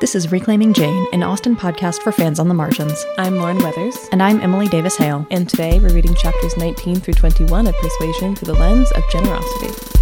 [0.00, 3.04] This is Reclaiming Jane, an Austen podcast for fans on the margins.
[3.18, 5.26] I'm Lauren Weathers, And I'm Emily Davis Hale.
[5.30, 9.99] and today we're reading chapters 19 through 21 of Persuasion through the lens of generosity.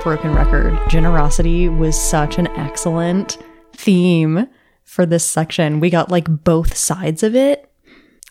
[0.00, 3.36] Broken record, generosity was such an excellent
[3.76, 4.48] theme
[4.82, 5.78] for this section.
[5.78, 7.70] We got like both sides of it.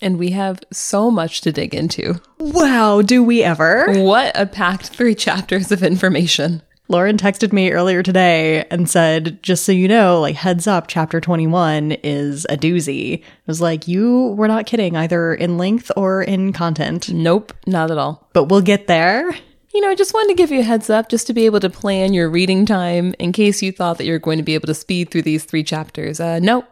[0.02, 2.22] And we have so much to dig into.
[2.40, 3.94] Wow, do we ever?
[4.02, 6.62] What a packed three chapters of information.
[6.88, 11.22] Lauren texted me earlier today and said, just so you know, like, heads up, chapter
[11.22, 13.22] 21 is a doozy.
[13.22, 17.09] I was like, you were not kidding, either in length or in content.
[17.09, 18.28] Nope, not at all.
[18.34, 19.36] But we'll get there.
[19.73, 21.59] You know, I just wanted to give you a heads up just to be able
[21.59, 24.66] to plan your reading time in case you thought that you're going to be able
[24.67, 26.20] to speed through these three chapters.
[26.20, 26.66] Uh, nope,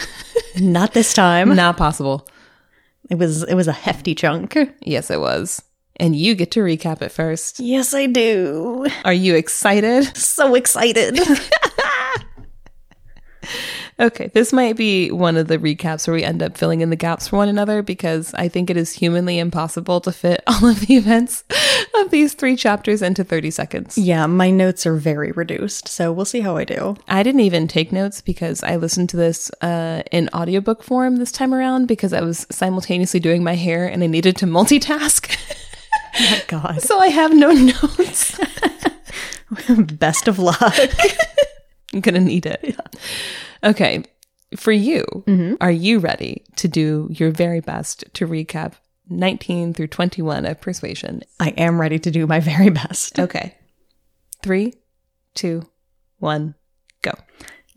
[0.60, 1.54] Not this time.
[1.56, 2.28] not possible.
[3.10, 4.56] It was it was a hefty chunk.
[4.82, 5.62] Yes, it was.
[5.96, 7.60] And you get to recap it first.
[7.60, 8.86] Yes, I do.
[9.04, 10.16] Are you excited?
[10.16, 11.18] So excited.
[14.00, 16.96] Okay, this might be one of the recaps where we end up filling in the
[16.96, 20.80] gaps for one another because I think it is humanly impossible to fit all of
[20.80, 21.44] the events
[22.00, 23.96] of these three chapters into 30 seconds.
[23.96, 26.96] yeah, my notes are very reduced, so we'll see how I do.
[27.06, 31.30] I didn't even take notes because I listened to this uh, in audiobook form this
[31.30, 35.36] time around because I was simultaneously doing my hair and I needed to multitask.
[36.20, 36.82] Oh God.
[36.82, 38.40] so I have no notes.
[39.94, 40.74] Best of luck.
[41.94, 42.76] I'm going to need it.
[43.62, 44.04] Okay,
[44.56, 45.54] for you, mm-hmm.
[45.62, 48.74] are you ready to do your very best to recap
[49.08, 53.18] 19 through 21 of Persuasion I am ready to do my very best.
[53.18, 53.56] Okay.
[54.42, 54.74] Three,
[55.34, 55.66] two,
[56.18, 56.56] one,
[57.00, 57.12] go.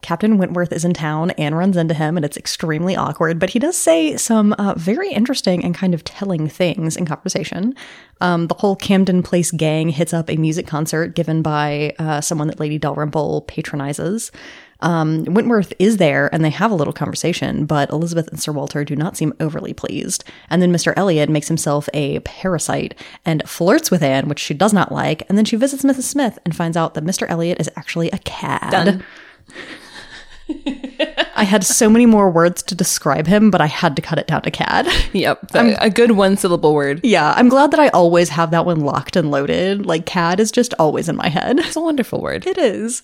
[0.07, 1.31] Captain Wentworth is in town.
[1.31, 3.39] Anne runs into him, and it's extremely awkward.
[3.39, 7.75] But he does say some uh, very interesting and kind of telling things in conversation.
[8.21, 12.47] Um, the whole Camden Place gang hits up a music concert given by uh, someone
[12.47, 14.31] that Lady Dalrymple patronizes.
[14.79, 18.85] Um, Wentworth is there, and they have a little conversation, but Elizabeth and Sir Walter
[18.85, 20.23] do not seem overly pleased.
[20.49, 20.93] And then Mr.
[20.95, 25.23] Elliot makes himself a parasite and flirts with Anne, which she does not like.
[25.27, 26.03] And then she visits Mrs.
[26.03, 27.29] Smith and finds out that Mr.
[27.29, 28.71] Elliot is actually a cad.
[28.71, 29.03] Done.
[30.49, 34.27] I had so many more words to describe him, but I had to cut it
[34.27, 34.87] down to cad.
[35.13, 35.53] Yep.
[35.55, 37.01] A, a good one syllable word.
[37.03, 39.85] Yeah, I'm glad that I always have that one locked and loaded.
[39.85, 41.59] Like, cad is just always in my head.
[41.59, 42.47] It's a wonderful word.
[42.47, 43.03] It is.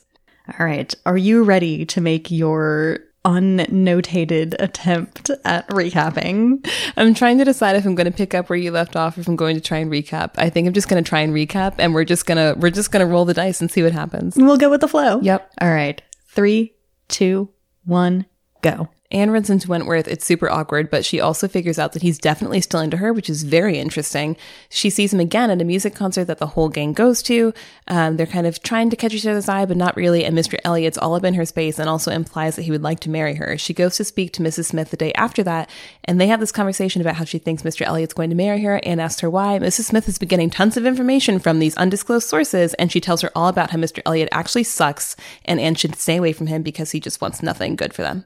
[0.59, 0.93] All right.
[1.05, 6.67] Are you ready to make your unnotated attempt at recapping?
[6.97, 9.21] I'm trying to decide if I'm going to pick up where you left off or
[9.21, 10.31] if I'm going to try and recap.
[10.37, 12.69] I think I'm just going to try and recap and we're just going to we're
[12.71, 14.35] just going to roll the dice and see what happens.
[14.35, 15.21] We'll go with the flow.
[15.21, 15.51] Yep.
[15.61, 16.01] All right.
[16.27, 16.73] Three,
[17.13, 17.49] two,
[17.85, 18.25] one,
[18.61, 18.89] go.
[19.13, 20.07] Anne runs into Wentworth.
[20.07, 23.29] It's super awkward, but she also figures out that he's definitely still into her, which
[23.29, 24.35] is very interesting.
[24.69, 27.53] She sees him again at a music concert that the whole gang goes to.
[27.87, 30.25] Um, they're kind of trying to catch each other's eye, but not really.
[30.25, 30.57] And Mr.
[30.63, 33.35] Elliot's all up in her space and also implies that he would like to marry
[33.35, 33.57] her.
[33.57, 34.65] She goes to speak to Mrs.
[34.65, 35.69] Smith the day after that,
[36.05, 37.85] and they have this conversation about how she thinks Mr.
[37.85, 39.59] Elliot's going to marry her and asks her why.
[39.59, 39.83] Mrs.
[39.83, 43.31] Smith has been getting tons of information from these undisclosed sources, and she tells her
[43.35, 44.01] all about how Mr.
[44.05, 47.75] Elliot actually sucks and Anne should stay away from him because he just wants nothing
[47.75, 48.25] good for them.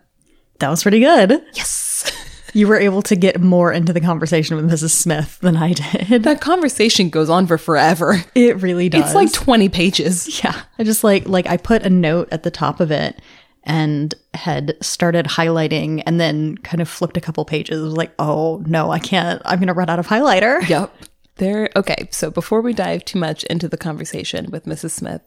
[0.59, 1.44] That was pretty good.
[1.53, 2.12] Yes.
[2.53, 4.90] You were able to get more into the conversation with Mrs.
[4.90, 6.23] Smith than I did.
[6.23, 8.23] That conversation goes on for forever.
[8.34, 9.06] It really does.
[9.06, 10.44] It's like 20 pages.
[10.44, 10.59] Yeah.
[10.79, 13.22] I just like like I put a note at the top of it
[13.63, 17.79] and had started highlighting and then kind of flipped a couple pages.
[17.79, 19.41] I was like, oh no, I can't.
[19.45, 20.68] I'm gonna run out of highlighter.
[20.68, 20.91] Yep.
[21.35, 21.69] There.
[21.75, 22.07] Okay.
[22.12, 24.91] So before we dive too much into the conversation with Mrs.
[24.91, 25.22] Smith,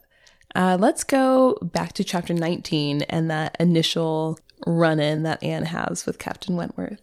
[0.55, 6.05] uh, let's go back to chapter 19 and that initial run in that Anne has
[6.05, 7.01] with Captain Wentworth.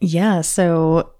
[0.00, 1.12] Yeah, so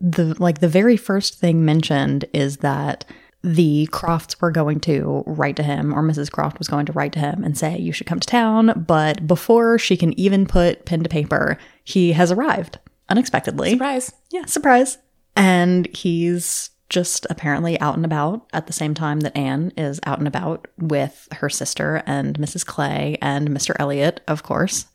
[0.00, 3.04] the like the very first thing mentioned is that
[3.42, 6.30] the Crofts were going to write to him, or Mrs.
[6.30, 8.84] Croft was going to write to him and say, You should come to town.
[8.86, 12.78] But before she can even put pen to paper, he has arrived
[13.08, 13.70] unexpectedly.
[13.70, 14.12] Surprise.
[14.30, 14.98] Yeah, surprise.
[15.36, 20.18] And he's just apparently out and about at the same time that Anne is out
[20.18, 22.66] and about with her sister and Mrs.
[22.66, 23.74] Clay and Mr.
[23.78, 24.86] Elliot, of course,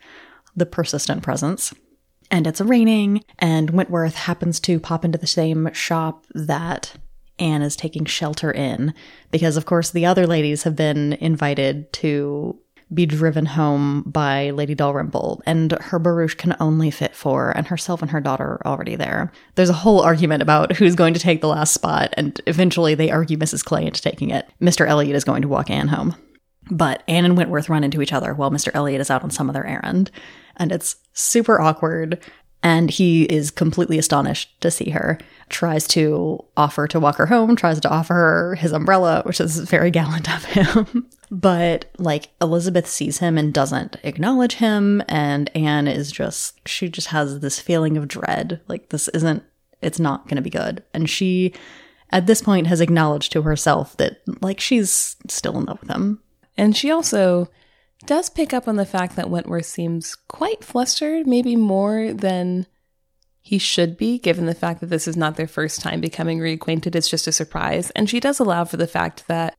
[0.56, 1.74] the persistent presence.
[2.32, 6.94] And it's raining, and Wentworth happens to pop into the same shop that
[7.38, 8.94] Anne is taking shelter in
[9.32, 12.60] because, of course, the other ladies have been invited to
[12.94, 18.02] be driven home by Lady Dalrymple, and her barouche can only fit four, and herself
[18.02, 19.32] and her daughter are already there.
[19.56, 23.10] There's a whole argument about who's going to take the last spot, and eventually they
[23.10, 23.66] argue Mrs.
[23.66, 24.48] Clay into taking it.
[24.62, 24.88] Mr.
[24.88, 26.16] Elliot is going to walk Anne home.
[26.70, 28.72] But Anne and Wentworth run into each other while Mr.
[28.74, 30.10] Elliot is out on some other errand,
[30.58, 32.20] and it's super awkward.
[32.64, 35.20] And he is completely astonished to see her.
[35.50, 39.60] Tries to offer to walk her home, tries to offer her his umbrella, which is
[39.60, 41.08] very gallant of him.
[41.30, 45.04] but like Elizabeth sees him and doesn't acknowledge him.
[45.08, 48.62] And Anne is just, she just has this feeling of dread.
[48.68, 49.44] Like, this isn't,
[49.84, 50.84] it's not going to be good.
[50.92, 51.54] And she,
[52.10, 56.20] at this point, has acknowledged to herself that, like, she's still in love with him.
[56.58, 57.48] And she also
[58.06, 62.68] does pick up on the fact that Wentworth seems quite flustered, maybe more than
[63.42, 66.96] he should be, given the fact that this is not their first time becoming reacquainted.
[66.96, 67.92] It's just a surprise.
[67.92, 69.56] And she does allow for the fact that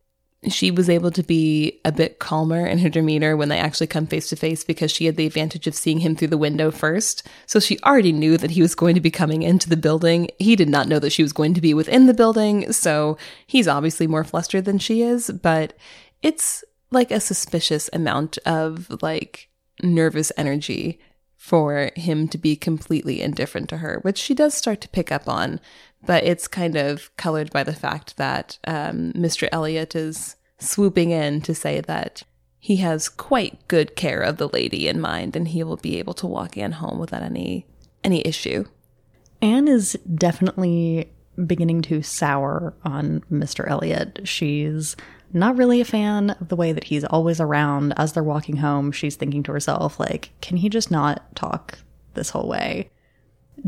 [0.48, 4.06] she was able to be a bit calmer in her demeanor when they actually come
[4.06, 7.26] face to face because she had the advantage of seeing him through the window first.
[7.46, 10.28] So she already knew that he was going to be coming into the building.
[10.38, 12.72] He did not know that she was going to be within the building.
[12.72, 15.74] So he's obviously more flustered than she is, but
[16.22, 19.48] it's like a suspicious amount of like
[19.82, 21.00] nervous energy
[21.36, 25.28] for him to be completely indifferent to her, which she does start to pick up
[25.28, 25.60] on,
[26.04, 29.48] but it's kind of colored by the fact that um, Mr.
[29.52, 32.22] Elliot is swooping in to say that
[32.58, 36.14] he has quite good care of the lady in mind and he will be able
[36.14, 37.66] to walk Anne home without any
[38.02, 38.64] any issue.
[39.42, 41.12] Anne is definitely
[41.46, 43.68] beginning to sour on Mr.
[43.68, 44.20] Elliot.
[44.24, 44.96] She's
[45.32, 48.92] not really a fan of the way that he's always around as they're walking home.
[48.92, 51.78] She's thinking to herself, like, can he just not talk
[52.14, 52.90] this whole way?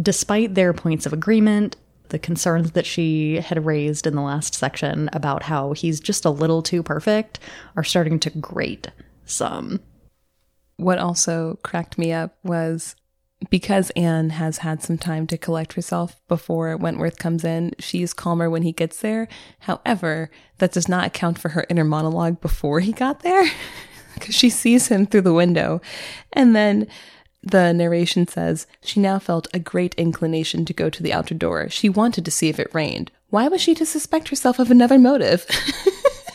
[0.00, 1.76] Despite their points of agreement,
[2.08, 6.31] the concerns that she had raised in the last section about how he's just a
[6.31, 7.38] little too perfect
[7.76, 8.88] are starting to grate
[9.25, 9.81] some.
[10.76, 12.94] What also cracked me up was
[13.50, 18.50] because Anne has had some time to collect herself before Wentworth comes in, she's calmer
[18.50, 19.29] when he gets there.
[19.61, 23.44] However, that does not account for her inner monologue before he got there,
[24.14, 25.81] because she sees him through the window.
[26.32, 26.88] And then
[27.43, 31.69] the narration says she now felt a great inclination to go to the outer door.
[31.69, 33.12] She wanted to see if it rained.
[33.31, 35.46] Why was she to suspect herself of another motive?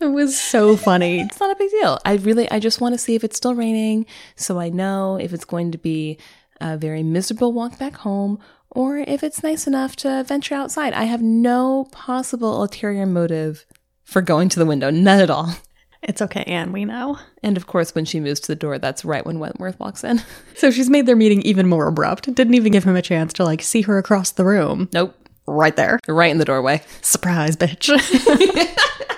[0.00, 1.20] It was so funny.
[1.20, 1.98] it's not a big deal.
[2.04, 4.06] I really, I just want to see if it's still raining
[4.36, 6.18] so I know if it's going to be
[6.60, 8.38] a very miserable walk back home
[8.70, 10.92] or if it's nice enough to venture outside.
[10.92, 13.64] I have no possible ulterior motive
[14.04, 14.90] for going to the window.
[14.90, 15.54] None at all.
[16.00, 17.18] It's okay, Anne, we know.
[17.42, 20.22] And of course, when she moves to the door, that's right when Wentworth walks in.
[20.54, 22.32] So she's made their meeting even more abrupt.
[22.34, 24.88] Didn't even give him a chance to like see her across the room.
[24.92, 25.14] Nope.
[25.46, 26.00] Right there.
[26.08, 26.82] Right in the doorway.
[27.00, 27.88] Surprise, bitch.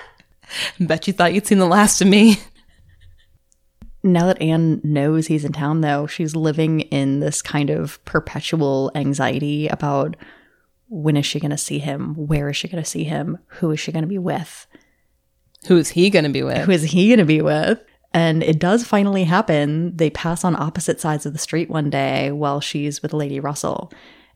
[0.79, 2.39] Bet you thought you'd seen the last of me.
[4.03, 8.91] now that Anne knows he's in town, though, she's living in this kind of perpetual
[8.95, 10.15] anxiety about
[10.89, 12.15] when is she going to see him?
[12.15, 13.37] Where is she going to see him?
[13.47, 14.67] Who is she going to be with?
[15.67, 16.65] Who is he going to be with?
[16.65, 17.79] Who is he going to be with?
[18.13, 19.95] And it does finally happen.
[19.95, 23.91] They pass on opposite sides of the street one day while she's with Lady Russell.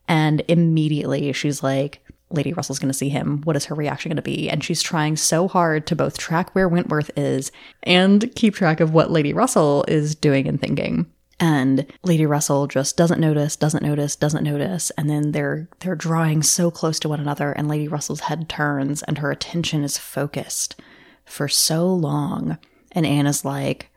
[0.08, 2.02] And immediately she's like,
[2.36, 3.42] Lady Russell's going to see him.
[3.44, 4.50] What is her reaction going to be?
[4.50, 7.52] And she's trying so hard to both track where Wentworth is
[7.84, 11.08] and keep track of what Lady Russell is doing and thinking.
[11.40, 16.42] And Lady Russell just doesn't notice, doesn't notice, doesn't notice, and then they're they're drawing
[16.44, 20.80] so close to one another and Lady Russell's head turns and her attention is focused
[21.26, 22.58] for so long.
[22.94, 23.90] And Anna's like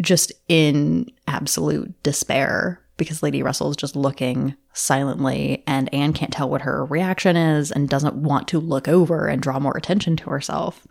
[0.00, 6.48] just in absolute despair because Lady Russell is just looking silently and Anne can't tell
[6.48, 10.30] what her reaction is and doesn't want to look over and draw more attention to
[10.30, 10.86] herself.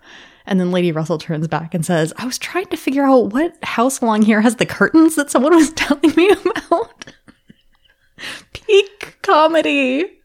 [0.45, 3.55] And then Lady Russell turns back and says, I was trying to figure out what
[3.63, 7.05] house along here has the curtains that someone was telling me about.
[8.53, 10.19] Peak comedy.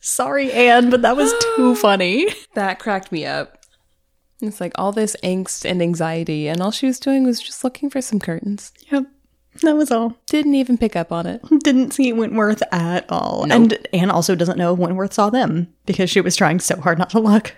[0.00, 2.28] Sorry, Anne, but that was too funny.
[2.54, 3.64] That cracked me up.
[4.42, 7.88] It's like all this angst and anxiety, and all she was doing was just looking
[7.88, 8.72] for some curtains.
[8.90, 9.06] Yep.
[9.64, 10.14] That was all.
[10.26, 11.42] Didn't even pick up on it.
[11.62, 13.50] Didn't see Wentworth at all.
[13.50, 16.98] And Anne also doesn't know if Wentworth saw them because she was trying so hard
[16.98, 17.54] not to look.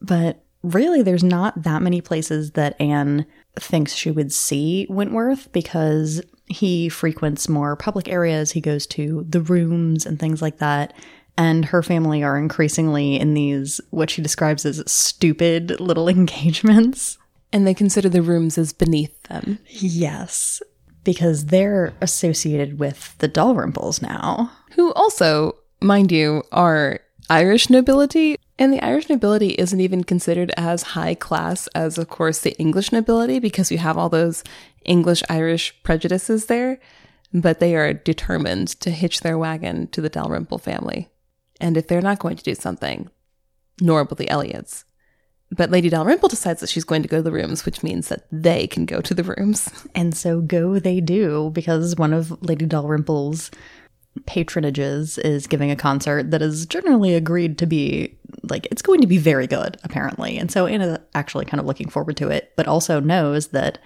[0.00, 3.26] But really, there's not that many places that Anne
[3.58, 8.52] thinks she would see Wentworth because he frequents more public areas.
[8.52, 10.92] He goes to the rooms and things like that.
[11.36, 17.18] And her family are increasingly in these, what she describes as stupid little engagements.
[17.54, 19.58] And they consider the rooms as beneath them.
[19.68, 20.62] Yes,
[21.04, 24.50] because they're associated with the Dalrymples now.
[24.72, 28.36] Who also, mind you, are Irish nobility.
[28.58, 32.92] And the Irish nobility isn't even considered as high class as, of course, the English
[32.92, 34.44] nobility because you have all those
[34.84, 36.78] English Irish prejudices there.
[37.34, 41.08] But they are determined to hitch their wagon to the Dalrymple family.
[41.60, 43.08] And if they're not going to do something,
[43.80, 44.84] nor will the Elliots.
[45.54, 48.26] But Lady Dalrymple decides that she's going to go to the rooms, which means that
[48.32, 49.68] they can go to the rooms.
[49.94, 53.50] And so go they do, because one of Lady Dalrymple's
[54.22, 59.06] patronages is giving a concert that is generally agreed to be like it's going to
[59.06, 60.38] be very good, apparently.
[60.38, 63.78] And so Anna's actually kind of looking forward to it, but also knows that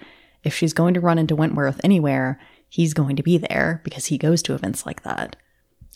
[0.43, 4.17] if she's going to run into Wentworth anywhere, he's going to be there because he
[4.17, 5.35] goes to events like that.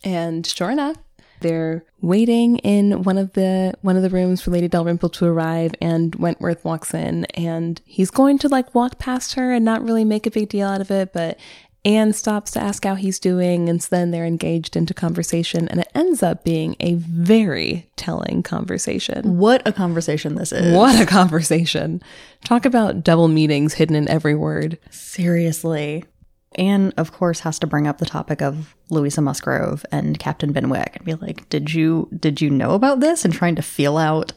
[0.04, 0.98] And sure enough,
[1.42, 5.74] they're waiting in one of the one of the rooms for Lady Dalrymple to arrive,
[5.82, 10.06] and Wentworth walks in, and he's going to like walk past her and not really
[10.06, 11.40] make a big deal out of it, but
[11.84, 15.80] Anne stops to ask how he's doing, and so then they're engaged into conversation, and
[15.80, 19.38] it ends up being a very telling conversation.
[19.38, 20.76] What a conversation this is.
[20.76, 22.04] What a conversation.
[22.44, 24.78] Talk about double meanings hidden in every word.
[24.92, 26.06] Seriously.
[26.56, 30.98] Anne, of course, has to bring up the topic of Louisa Musgrove and Captain Benwick
[30.98, 34.34] and be like, "Did you did you know about this?" and trying to feel out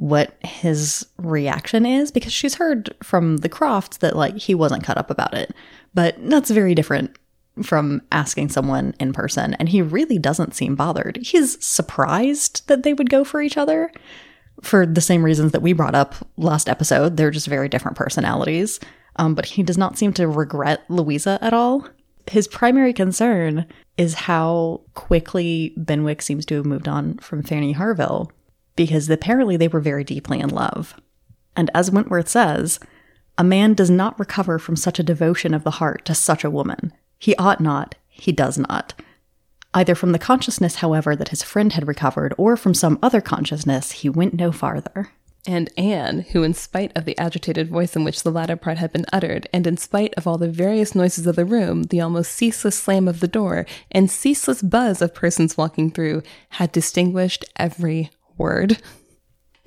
[0.00, 4.96] what his reaction is because she's heard from the Crofts that like he wasn't cut
[4.96, 5.54] up about it.
[5.92, 7.16] But that's very different
[7.62, 11.18] from asking someone in person and he really doesn't seem bothered.
[11.18, 13.92] He's surprised that they would go for each other
[14.62, 17.16] for the same reasons that we brought up last episode.
[17.16, 18.80] They're just very different personalities.
[19.20, 21.86] Um, but he does not seem to regret Louisa at all.
[22.26, 23.66] His primary concern
[23.98, 28.32] is how quickly Benwick seems to have moved on from Fanny Harville,
[28.76, 30.94] because apparently they were very deeply in love.
[31.54, 32.80] And as Wentworth says,
[33.36, 36.50] a man does not recover from such a devotion of the heart to such a
[36.50, 36.90] woman.
[37.18, 38.94] He ought not, he does not.
[39.74, 43.92] Either from the consciousness, however, that his friend had recovered, or from some other consciousness,
[43.92, 45.10] he went no farther.
[45.46, 48.92] And Anne, who, in spite of the agitated voice in which the latter part had
[48.92, 52.32] been uttered, and in spite of all the various noises of the room, the almost
[52.32, 58.10] ceaseless slam of the door, and ceaseless buzz of persons walking through, had distinguished every
[58.36, 58.82] word.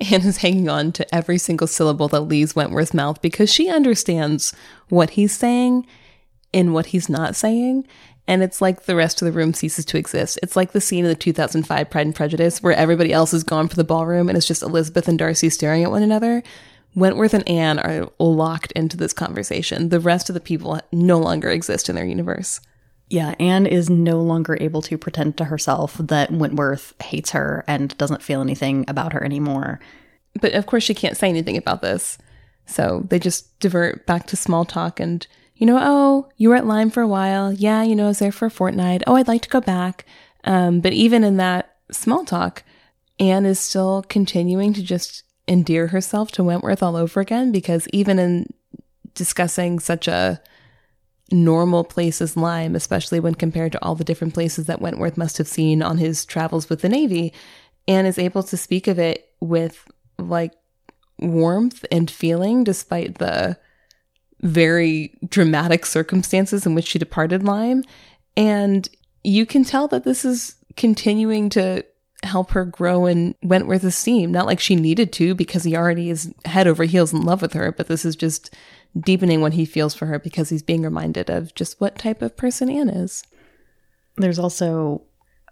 [0.00, 4.54] Anne is hanging on to every single syllable that leaves Wentworth's mouth because she understands
[4.88, 5.86] what he's saying
[6.52, 7.86] and what he's not saying,
[8.26, 10.38] and it's like the rest of the room ceases to exist.
[10.42, 13.68] It's like the scene in the 2005 Pride and Prejudice where everybody else is gone
[13.68, 16.42] for the ballroom and it's just Elizabeth and Darcy staring at one another.
[16.94, 19.88] Wentworth and Anne are locked into this conversation.
[19.88, 22.60] The rest of the people no longer exist in their universe.
[23.10, 27.96] Yeah, Anne is no longer able to pretend to herself that Wentworth hates her and
[27.98, 29.80] doesn't feel anything about her anymore.
[30.40, 32.16] But of course, she can't say anything about this.
[32.66, 36.66] So they just divert back to small talk and you know, oh, you were at
[36.66, 37.52] Lyme for a while.
[37.52, 39.02] Yeah, you know, I was there for a fortnight.
[39.06, 40.04] Oh, I'd like to go back.
[40.44, 42.64] Um, but even in that small talk,
[43.20, 48.18] Anne is still continuing to just endear herself to Wentworth all over again because even
[48.18, 48.52] in
[49.14, 50.40] discussing such a
[51.30, 55.38] normal place as Lyme, especially when compared to all the different places that Wentworth must
[55.38, 57.32] have seen on his travels with the Navy,
[57.86, 59.86] Anne is able to speak of it with
[60.18, 60.52] like
[61.18, 63.56] warmth and feeling despite the
[64.40, 67.82] very dramatic circumstances in which she departed Lyme.
[68.36, 68.88] And
[69.22, 71.84] you can tell that this is continuing to
[72.24, 74.32] help her grow in Wentworth's esteem.
[74.32, 77.52] Not like she needed to because he already is head over heels in love with
[77.52, 78.54] her, but this is just
[78.98, 82.36] deepening what he feels for her because he's being reminded of just what type of
[82.36, 83.24] person Anne is.
[84.16, 85.02] There's also,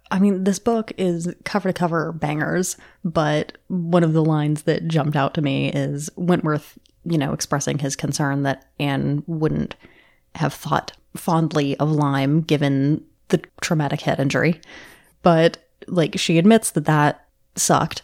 [0.09, 4.87] I mean, this book is cover to cover bangers, but one of the lines that
[4.87, 9.75] jumped out to me is Wentworth you know, expressing his concern that Anne wouldn't
[10.35, 14.59] have thought fondly of Lyme given the traumatic head injury.
[15.21, 15.57] But
[15.87, 18.01] like she admits that that sucked,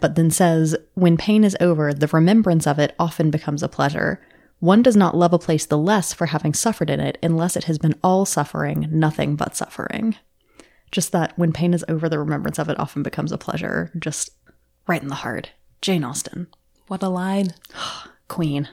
[0.00, 4.20] but then says, when pain is over, the remembrance of it often becomes a pleasure.
[4.60, 7.64] One does not love a place the less for having suffered in it unless it
[7.64, 10.16] has been all suffering, nothing but suffering.
[10.92, 13.90] Just that when pain is over, the remembrance of it often becomes a pleasure.
[13.98, 14.30] Just
[14.86, 15.50] right in the heart.
[15.82, 16.46] Jane Austen.
[16.86, 17.54] What a line.
[18.28, 18.68] Queen.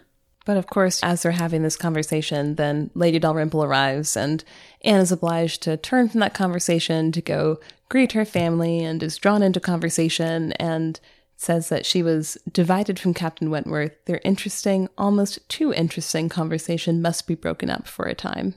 [0.45, 4.43] But of course, as they're having this conversation, then Lady Dalrymple arrives, and
[4.83, 9.17] Anne is obliged to turn from that conversation to go greet her family and is
[9.17, 10.99] drawn into conversation and
[11.37, 13.93] says that she was divided from Captain Wentworth.
[14.05, 18.55] Their interesting, almost too interesting conversation must be broken up for a time.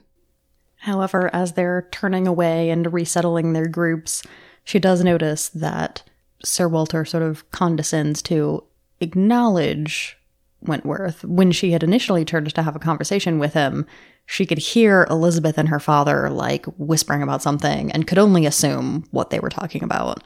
[0.81, 4.23] However, as they're turning away and resettling their groups,
[4.63, 6.03] she does notice that
[6.43, 8.63] Sir Walter sort of condescends to
[8.99, 10.16] acknowledge
[10.61, 13.85] Wentworth, when she had initially turned to have a conversation with him,
[14.25, 19.05] she could hear Elizabeth and her father like whispering about something and could only assume
[19.11, 20.23] what they were talking about.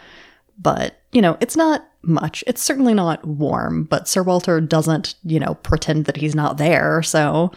[0.58, 2.44] but, you know, it's not much.
[2.48, 7.02] It's certainly not warm, but Sir Walter doesn't, you know, pretend that he's not there.
[7.04, 7.52] So,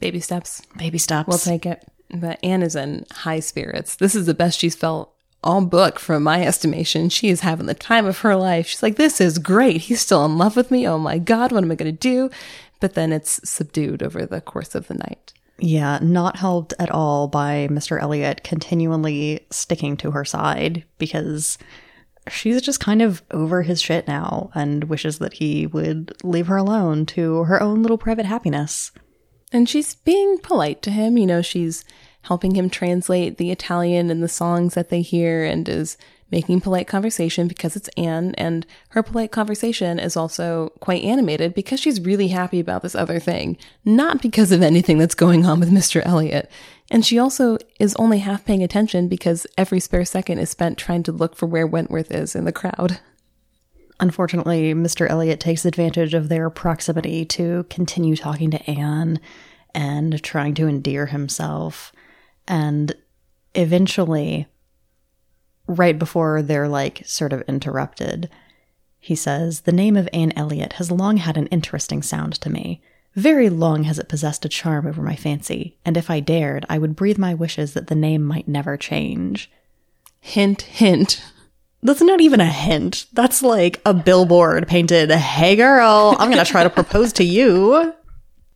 [0.00, 0.62] Baby steps.
[0.76, 1.28] baby steps.
[1.28, 1.84] We'll take it.
[2.14, 3.96] But Anne is in high spirits.
[3.96, 5.11] This is the best she's felt
[5.42, 7.08] all book from my estimation.
[7.08, 8.66] She is having the time of her life.
[8.66, 9.82] She's like, this is great.
[9.82, 10.86] He's still in love with me.
[10.86, 12.30] Oh my God, what am I going to do?
[12.80, 15.32] But then it's subdued over the course of the night.
[15.58, 18.00] Yeah, not helped at all by Mr.
[18.00, 21.58] Elliot continually sticking to her side because
[22.28, 26.56] she's just kind of over his shit now and wishes that he would leave her
[26.56, 28.90] alone to her own little private happiness.
[29.52, 31.18] And she's being polite to him.
[31.18, 31.84] You know, she's
[32.22, 35.96] helping him translate the Italian and the songs that they hear and is
[36.32, 38.34] making polite conversation because it's Anne.
[38.36, 43.20] And her polite conversation is also quite animated because she's really happy about this other
[43.20, 46.00] thing, not because of anything that's going on with Mr.
[46.04, 46.50] Elliot.
[46.90, 51.02] And she also is only half paying attention because every spare second is spent trying
[51.04, 52.98] to look for where Wentworth is in the crowd.
[54.00, 55.08] Unfortunately, Mr.
[55.08, 59.20] Elliot takes advantage of their proximity to continue talking to Anne
[59.74, 61.92] and trying to endear himself.
[62.46, 62.94] And
[63.54, 64.46] eventually,
[65.66, 68.28] right before they're like sort of interrupted,
[68.98, 72.80] he says, The name of Anne Elliot has long had an interesting sound to me.
[73.14, 76.78] Very long has it possessed a charm over my fancy, and if I dared, I
[76.78, 79.50] would breathe my wishes that the name might never change.
[80.20, 81.22] Hint, hint.
[81.82, 83.06] That's not even a hint.
[83.12, 87.92] That's like a billboard painted, hey girl, I'm going to try to propose to you.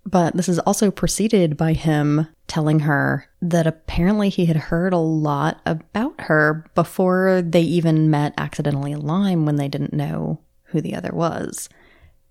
[0.07, 4.98] But this is also preceded by him telling her that apparently he had heard a
[4.98, 9.00] lot about her before they even met accidentally in
[9.44, 11.68] when they didn't know who the other was.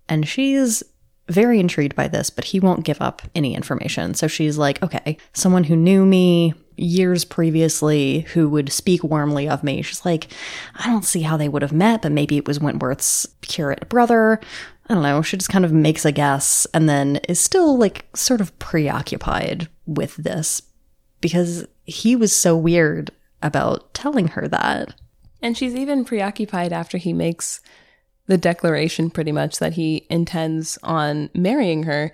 [0.08, 0.82] And she's
[1.28, 4.14] very intrigued by this, but he won't give up any information.
[4.14, 9.64] So she's like, okay, someone who knew me years previously who would speak warmly of
[9.64, 9.82] me.
[9.82, 10.28] She's like,
[10.74, 14.38] I don't see how they would have met, but maybe it was Wentworth's curate brother.
[14.88, 15.22] I don't know.
[15.22, 19.68] She just kind of makes a guess and then is still like sort of preoccupied
[19.86, 20.62] with this
[21.20, 23.10] because he was so weird
[23.42, 24.94] about telling her that.
[25.42, 27.60] And she's even preoccupied after he makes
[28.26, 32.12] the declaration pretty much that he intends on marrying her.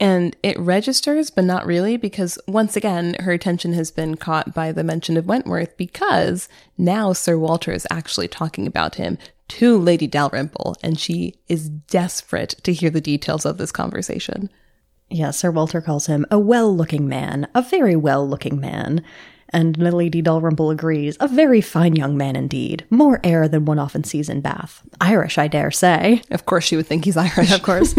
[0.00, 4.72] And it registers, but not really, because once again, her attention has been caught by
[4.72, 9.16] the mention of Wentworth because now Sir Walter is actually talking about him
[9.48, 14.50] to Lady Dalrymple, and she is desperate to hear the details of this conversation.
[15.14, 19.04] Yeah, Sir Walter calls him a well looking man, a very well looking man.
[19.52, 24.04] And Lady Dalrymple agrees, a very fine young man indeed, more air than one often
[24.04, 24.82] sees in Bath.
[25.00, 26.22] Irish, I dare say.
[26.30, 27.52] Of course, she would think he's Irish.
[27.62, 27.94] Of course.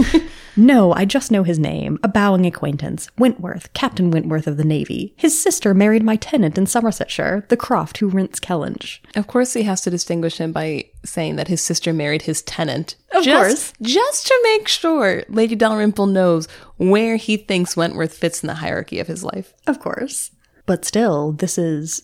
[0.58, 3.08] no, I just know his name, a bowing acquaintance.
[3.20, 5.14] Wentworth, Captain Wentworth of the Navy.
[5.16, 9.00] His sister married my tenant in Somersetshire, the croft who rents Kellynch.
[9.16, 12.96] Of course, he has to distinguish him by saying that his sister married his tenant.
[13.12, 13.74] Of just, course.
[13.94, 19.00] Just to make sure Lady Dalrymple knows where he thinks Wentworth fits in the hierarchy
[19.00, 19.54] of his life.
[19.68, 20.32] Of course.
[20.66, 22.04] But still, this is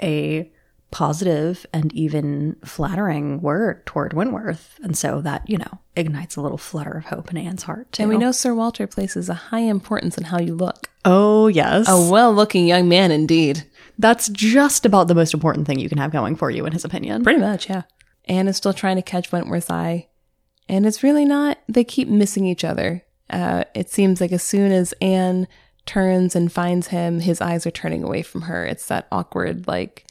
[0.00, 0.50] a
[0.90, 4.78] positive and even flattering word toward Wentworth.
[4.82, 7.92] And so that, you know, ignites a little flutter of hope in Anne's heart.
[7.92, 8.02] Too.
[8.02, 10.88] And we know Sir Walter places a high importance in how you look.
[11.04, 11.88] Oh, yes.
[11.88, 13.64] A well looking young man indeed.
[13.98, 16.84] That's just about the most important thing you can have going for you, in his
[16.84, 17.22] opinion.
[17.22, 17.82] Pretty much, yeah.
[18.26, 20.08] Anne is still trying to catch Wentworth's eye.
[20.68, 23.04] And it's really not, they keep missing each other.
[23.30, 25.48] Uh, it seems like as soon as Anne
[25.88, 28.64] turns and finds him, his eyes are turning away from her.
[28.64, 30.04] It's that awkward, like,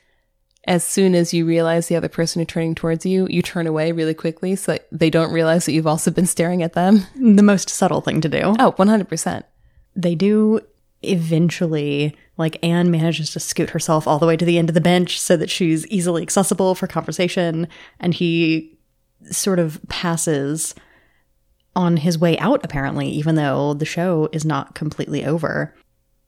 [0.65, 3.93] as soon as you realize the other person is turning towards you, you turn away
[3.93, 7.05] really quickly so that they don't realize that you've also been staring at them.
[7.15, 8.41] The most subtle thing to do.
[8.59, 9.43] Oh, 100%.
[9.95, 10.59] They do
[11.03, 14.81] eventually, like, Anne manages to scoot herself all the way to the end of the
[14.81, 17.69] bench so that she's easily accessible for conversation.
[18.01, 18.77] And he
[19.31, 20.75] sort of passes
[21.77, 25.75] on his way out, apparently, even though the show is not completely over.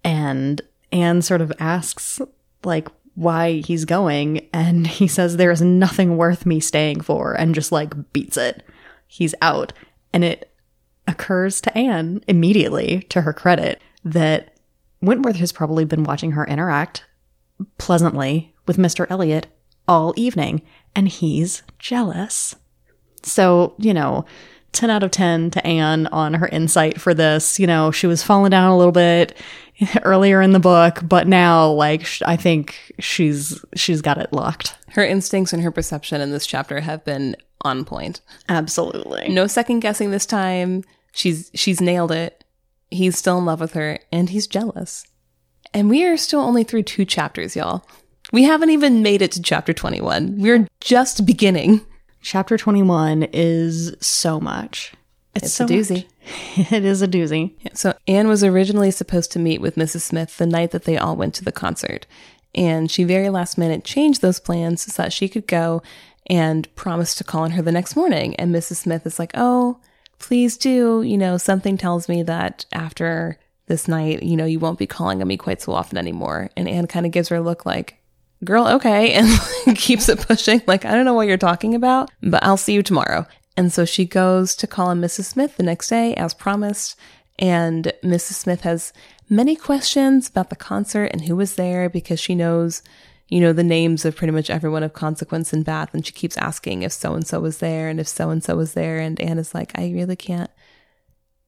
[0.04, 2.22] And Anne sort of asks,
[2.64, 4.48] like, why he's going.
[4.54, 8.64] And he says, There is nothing worth me staying for, and just like beats it.
[9.08, 9.74] He's out.
[10.14, 10.56] And it
[11.08, 14.56] occurs to Anne immediately, to her credit, that
[15.02, 17.06] Wentworth has probably been watching her interact
[17.80, 19.08] pleasantly with Mr.
[19.10, 19.48] Elliot
[19.88, 20.62] all evening,
[20.96, 22.56] and he's jealous.
[23.24, 24.26] So, you know,
[24.74, 27.60] 10 out of 10 to Anne on her insight for this.
[27.60, 29.38] You know, she was falling down a little bit
[30.04, 34.76] earlier in the book, but now like sh- I think she's she's got it locked.
[34.90, 38.22] Her instincts and her perception in this chapter have been on point.
[38.48, 39.30] Absolutely.
[39.30, 40.84] No second guessing this time.
[41.12, 42.44] She's she's nailed it.
[42.92, 45.06] He's still in love with her and he's jealous.
[45.74, 47.86] And we are still only through two chapters, y'all.
[48.32, 50.40] We haven't even made it to chapter 21.
[50.40, 51.82] We're just beginning.
[52.22, 54.94] Chapter 21 is so much.
[55.36, 56.06] It's, It's so a doozy.
[56.58, 56.72] much.
[56.72, 57.54] it is a doozy.
[57.74, 60.02] So Anne was originally supposed to meet with Mrs.
[60.02, 62.06] Smith the night that they all went to the concert.
[62.56, 65.82] And she very last minute changed those plans so that she could go
[66.28, 68.36] and promised to call on her the next morning.
[68.36, 68.78] And Mrs.
[68.78, 69.80] Smith is like, Oh,
[70.18, 71.02] please do.
[71.02, 75.22] You know, something tells me that after this night, you know, you won't be calling
[75.22, 76.50] on me quite so often anymore.
[76.58, 77.99] And Anne kind of gives her a look like,
[78.44, 79.14] Girl, okay.
[79.68, 80.62] And keeps it pushing.
[80.68, 83.28] Like, I don't know what you're talking about, but I'll see you tomorrow.
[83.58, 85.26] And so she goes to call on Mrs.
[85.26, 86.98] Smith the next day, as promised.
[87.38, 88.34] And Mrs.
[88.34, 88.94] Smith has
[89.30, 92.82] many questions about the concert and who was there because she knows,
[93.28, 95.94] you know, the names of pretty much everyone of consequence in Bath.
[95.94, 98.56] And she keeps asking if so and so was there and if so and so
[98.56, 98.98] was there.
[98.98, 100.50] And Anna's like, I really can't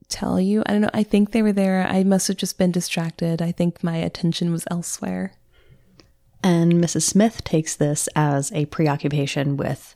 [0.09, 0.63] tell you.
[0.65, 0.89] I don't know.
[0.93, 1.87] I think they were there.
[1.87, 3.41] I must have just been distracted.
[3.41, 5.33] I think my attention was elsewhere.
[6.43, 7.03] And Mrs.
[7.03, 9.95] Smith takes this as a preoccupation with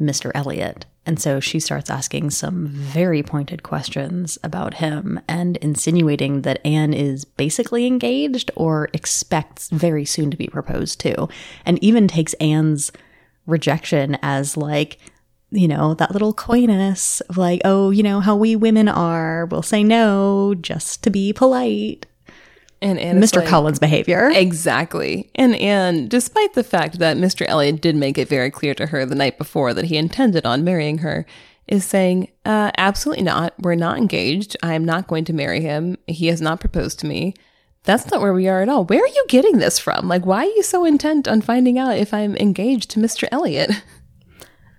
[0.00, 0.30] Mr.
[0.34, 0.86] Elliot.
[1.06, 6.92] And so she starts asking some very pointed questions about him and insinuating that Anne
[6.92, 11.28] is basically engaged or expects very soon to be proposed to,
[11.64, 12.90] and even takes Anne's
[13.46, 14.98] rejection as like,
[15.50, 19.62] you know, that little coyness of like, oh, you know, how we women are, we'll
[19.62, 22.06] say no just to be polite.
[22.82, 23.36] And Anne Mr.
[23.36, 24.30] like- Collins' behavior.
[24.34, 25.30] Exactly.
[25.34, 27.46] And and despite the fact that Mr.
[27.48, 30.64] Elliot did make it very clear to her the night before that he intended on
[30.64, 31.26] marrying her,
[31.66, 33.54] is saying, uh, absolutely not.
[33.58, 34.56] We're not engaged.
[34.62, 35.96] I am not going to marry him.
[36.06, 37.34] He has not proposed to me.
[37.82, 38.84] That's not where we are at all.
[38.84, 40.08] Where are you getting this from?
[40.08, 43.28] Like, why are you so intent on finding out if I'm engaged to Mr.
[43.32, 43.70] Elliot?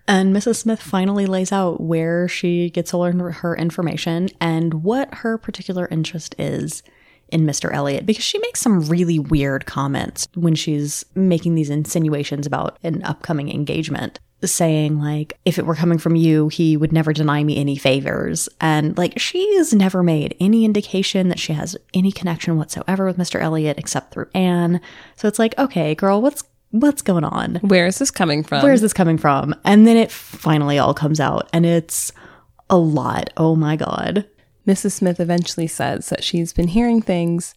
[0.09, 0.55] And Mrs.
[0.55, 6.33] Smith finally lays out where she gets all her information and what her particular interest
[6.39, 6.81] is
[7.29, 7.71] in Mr.
[7.73, 13.03] Elliot because she makes some really weird comments when she's making these insinuations about an
[13.03, 14.19] upcoming engagement.
[14.43, 18.47] Saying, like, if it were coming from you, he would never deny me any favors.
[18.61, 23.41] And, like, she's never made any indication that she has any connection whatsoever with Mr.
[23.41, 24.79] Elliot except through Anne.
[25.15, 27.55] So it's like, okay, girl, what's what's going on?
[27.55, 28.61] Where is this coming from?
[28.61, 29.55] where's this coming from?
[29.65, 32.11] And then it finally all comes out, and it's
[32.69, 33.31] a lot.
[33.37, 34.27] Oh my God.
[34.67, 34.91] Mrs.
[34.91, 37.55] Smith eventually says that she's been hearing things,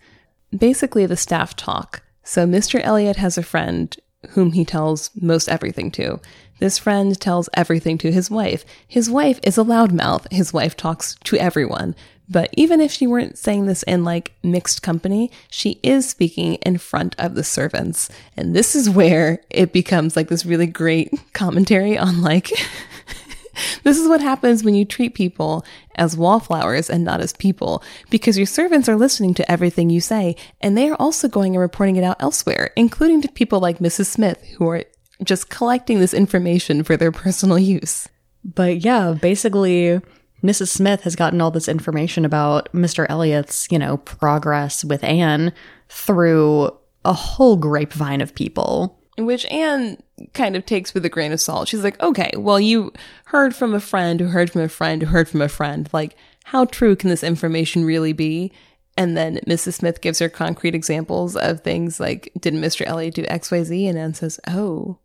[0.56, 2.02] basically the staff talk.
[2.22, 2.80] So Mr.
[2.82, 3.94] Elliot has a friend
[4.30, 6.20] whom he tells most everything to.
[6.60, 8.64] This friend tells everything to his wife.
[8.86, 10.30] His wife is a loudmouth.
[10.30, 11.96] His wife talks to everyone.
[12.28, 16.78] But even if she weren't saying this in like mixed company, she is speaking in
[16.78, 18.08] front of the servants.
[18.36, 22.52] And this is where it becomes like this really great commentary on like
[23.82, 25.64] This is what happens when you treat people
[26.00, 30.34] as wallflowers and not as people, because your servants are listening to everything you say,
[30.60, 34.06] and they are also going and reporting it out elsewhere, including to people like Mrs.
[34.06, 34.82] Smith, who are
[35.22, 38.08] just collecting this information for their personal use.
[38.42, 40.00] But yeah, basically,
[40.42, 40.68] Mrs.
[40.68, 43.06] Smith has gotten all this information about Mr.
[43.10, 45.52] Elliot's, you know, progress with Anne
[45.90, 46.70] through
[47.04, 48.99] a whole grapevine of people.
[49.18, 51.68] Which Anne kind of takes with a grain of salt.
[51.68, 52.92] She's like, okay, well, you
[53.26, 55.88] heard from a friend who heard from a friend who heard from a friend.
[55.92, 58.52] Like, how true can this information really be?
[58.96, 59.74] And then Mrs.
[59.74, 62.86] Smith gives her concrete examples of things like, did Mr.
[62.86, 63.88] Elliot do XYZ?
[63.88, 64.98] And Anne says, oh,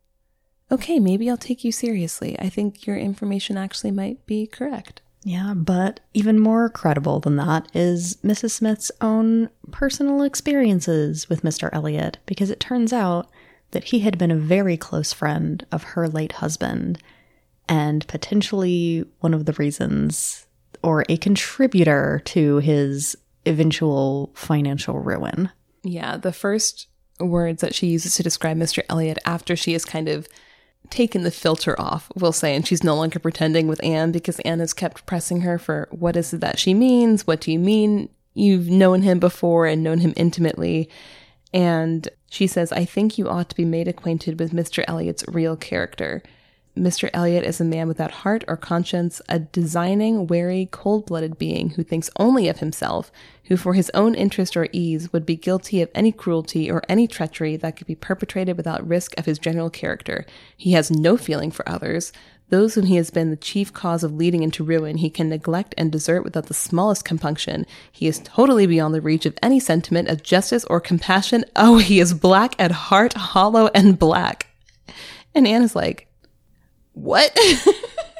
[0.71, 2.37] okay, maybe I'll take you seriously.
[2.39, 5.01] I think your information actually might be correct.
[5.23, 8.51] Yeah, but even more credible than that is Mrs.
[8.51, 11.69] Smith's own personal experiences with Mr.
[11.73, 13.29] Elliot, because it turns out
[13.75, 16.97] that he had been a very close friend of her late husband
[17.67, 20.47] and potentially one of the reasons
[20.81, 25.49] or a contributor to his eventual financial ruin.
[25.83, 26.87] Yeah, the first
[27.19, 28.81] words that she uses to describe Mr.
[28.89, 30.25] Elliot after she has kind of
[30.89, 34.59] taken the filter off, we'll say, and she's no longer pretending with Anne because Anne
[34.59, 37.27] has kept pressing her for what is it that she means?
[37.27, 38.07] What do you mean?
[38.35, 40.89] You've known him before and known him intimately.
[41.53, 44.83] And she says, I think you ought to be made acquainted with Mr.
[44.89, 46.21] Elliot's real character.
[46.77, 47.09] Mr.
[47.13, 51.83] Elliot is a man without heart or conscience, a designing, wary, cold blooded being who
[51.83, 53.09] thinks only of himself,
[53.45, 57.07] who for his own interest or ease would be guilty of any cruelty or any
[57.07, 60.25] treachery that could be perpetrated without risk of his general character.
[60.57, 62.11] He has no feeling for others.
[62.49, 65.73] Those whom he has been the chief cause of leading into ruin, he can neglect
[65.77, 67.65] and desert without the smallest compunction.
[67.91, 71.43] He is totally beyond the reach of any sentiment of justice or compassion.
[71.57, 74.47] Oh, he is black at heart, hollow and black.
[75.33, 76.07] And Anne is like,
[76.93, 77.35] what?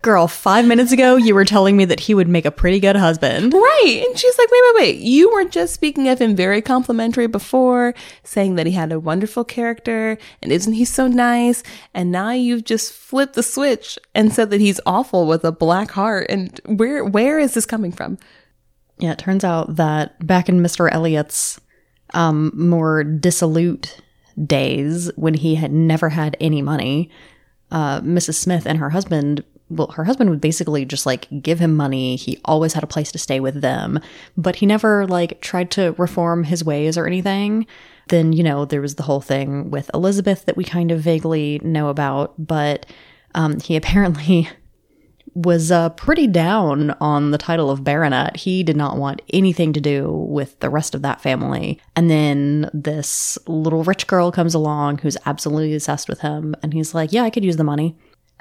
[0.00, 2.94] Girl, five minutes ago, you were telling me that he would make a pretty good
[2.94, 3.52] husband.
[3.52, 4.04] Right.
[4.06, 4.96] And she's like, wait, wait, wait.
[5.00, 9.44] You were just speaking of him very complimentary before, saying that he had a wonderful
[9.44, 11.64] character and isn't he so nice?
[11.94, 15.90] And now you've just flipped the switch and said that he's awful with a black
[15.90, 16.26] heart.
[16.28, 18.18] And where where is this coming from?
[18.98, 20.88] Yeah, it turns out that back in Mr.
[20.92, 21.60] Elliot's
[22.14, 24.00] um, more dissolute
[24.46, 27.10] days when he had never had any money,
[27.70, 28.34] uh, Mrs.
[28.34, 32.16] Smith and her husband well, her husband would basically just like give him money.
[32.16, 34.00] He always had a place to stay with them,
[34.36, 37.66] but he never like tried to reform his ways or anything.
[38.08, 41.60] Then, you know, there was the whole thing with Elizabeth that we kind of vaguely
[41.62, 42.86] know about, but
[43.34, 44.48] um, he apparently
[45.34, 48.36] was uh, pretty down on the title of baronet.
[48.36, 51.80] He did not want anything to do with the rest of that family.
[51.94, 56.94] And then this little rich girl comes along who's absolutely obsessed with him, and he's
[56.94, 57.94] like, Yeah, I could use the money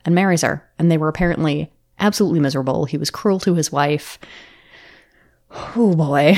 [0.06, 0.68] and marries her.
[0.78, 2.86] And they were apparently absolutely miserable.
[2.86, 4.20] He was cruel to his wife.
[5.76, 6.38] Oh boy.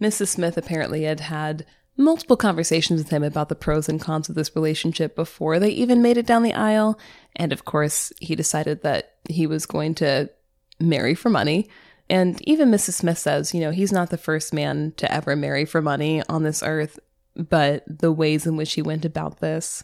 [0.00, 0.28] Mrs.
[0.28, 4.54] Smith apparently had had multiple conversations with him about the pros and cons of this
[4.54, 6.98] relationship before they even made it down the aisle.
[7.34, 10.30] And of course, he decided that he was going to
[10.78, 11.68] marry for money.
[12.08, 12.94] And even Mrs.
[12.94, 16.44] Smith says, you know, he's not the first man to ever marry for money on
[16.44, 17.00] this earth,
[17.34, 19.82] but the ways in which he went about this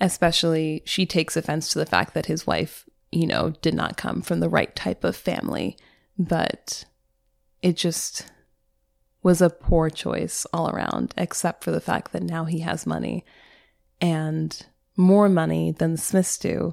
[0.00, 4.22] especially she takes offense to the fact that his wife, you know, did not come
[4.22, 5.76] from the right type of family,
[6.18, 6.84] but
[7.62, 8.26] it just
[9.22, 13.24] was a poor choice all around, except for the fact that now he has money
[14.00, 16.72] and more money than the Smiths do,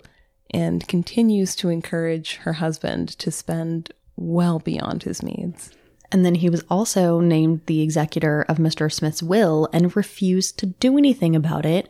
[0.52, 5.72] and continues to encourage her husband to spend well beyond his means.
[6.12, 8.92] And then he was also named the executor of Mr.
[8.92, 11.90] Smith's will and refused to do anything about it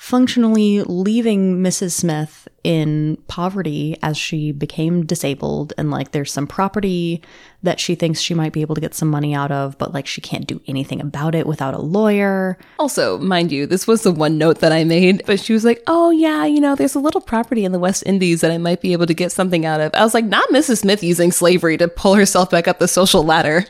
[0.00, 1.92] functionally leaving Mrs.
[1.92, 7.22] Smith in poverty as she became disabled and like there's some property
[7.62, 10.06] that she thinks she might be able to get some money out of but like
[10.06, 12.56] she can't do anything about it without a lawyer.
[12.78, 15.82] Also, mind you, this was the one note that I made, but she was like,
[15.86, 18.80] "Oh yeah, you know, there's a little property in the West Indies that I might
[18.80, 20.78] be able to get something out of." I was like, "Not Mrs.
[20.78, 23.66] Smith using slavery to pull herself back up the social ladder."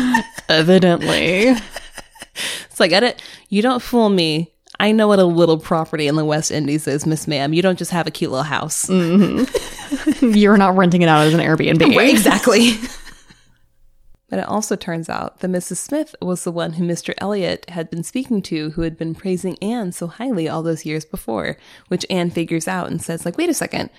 [0.50, 1.46] Evidently.
[2.34, 6.24] it's like, "Edit, you don't fool me." I know what a little property in the
[6.24, 7.52] West Indies is, Miss Ma'am.
[7.52, 8.86] You don't just have a cute little house.
[8.86, 10.30] Mm-hmm.
[10.34, 11.94] You're not renting it out as an Airbnb.
[12.00, 12.72] Right, exactly.
[14.30, 15.76] but it also turns out that Mrs.
[15.76, 17.12] Smith was the one who Mr.
[17.18, 21.04] Elliot had been speaking to, who had been praising Anne so highly all those years
[21.04, 23.90] before, which Anne figures out and says, like, wait a second,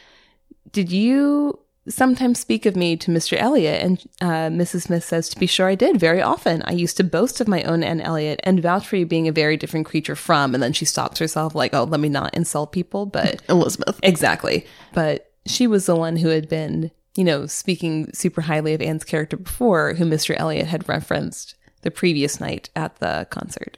[0.72, 3.38] did you sometimes speak of me to Mr.
[3.38, 4.84] Elliot, and uh, Mrs.
[4.84, 6.62] Smith says, To be sure I did, very often.
[6.64, 9.32] I used to boast of my own Anne Elliot and vouch for you being a
[9.32, 10.54] very different creature from.
[10.54, 13.06] And then she stops herself, like, Oh, let me not insult people.
[13.06, 14.00] But Elizabeth.
[14.04, 14.66] Exactly.
[14.94, 19.04] But she was the one who had been, you know, speaking super highly of Anne's
[19.04, 20.36] character before, who Mr.
[20.38, 23.78] Elliot had referenced the previous night at the concert.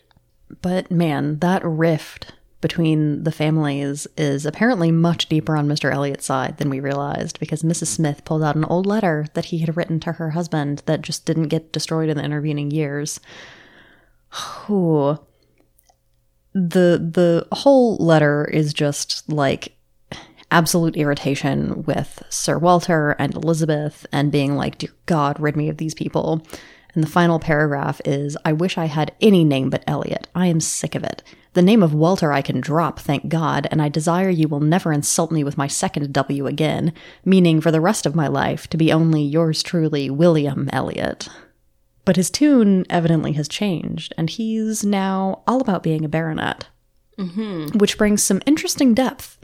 [0.62, 2.34] But man, that rift
[2.64, 5.94] between the families is apparently much deeper on Mr.
[5.94, 7.88] Elliot's side than we realized because Mrs.
[7.88, 11.26] Smith pulled out an old letter that he had written to her husband that just
[11.26, 13.20] didn't get destroyed in the intervening years.
[14.70, 15.20] Ooh.
[16.56, 19.76] The the whole letter is just like
[20.50, 25.78] absolute irritation with Sir Walter and Elizabeth and being like, Dear God, rid me of
[25.78, 26.46] these people.
[26.94, 30.28] And the final paragraph is I wish I had any name but Elliot.
[30.36, 31.24] I am sick of it.
[31.54, 34.92] The name of Walter I can drop, thank God, and I desire you will never
[34.92, 38.78] insult me with my second W again, meaning for the rest of my life to
[38.78, 41.30] be only yours truly, William Elliot.
[42.06, 46.68] But his tune evidently has changed, and he's now all about being a baronet.
[47.18, 47.78] Mm-hmm.
[47.78, 49.38] Which brings some interesting depth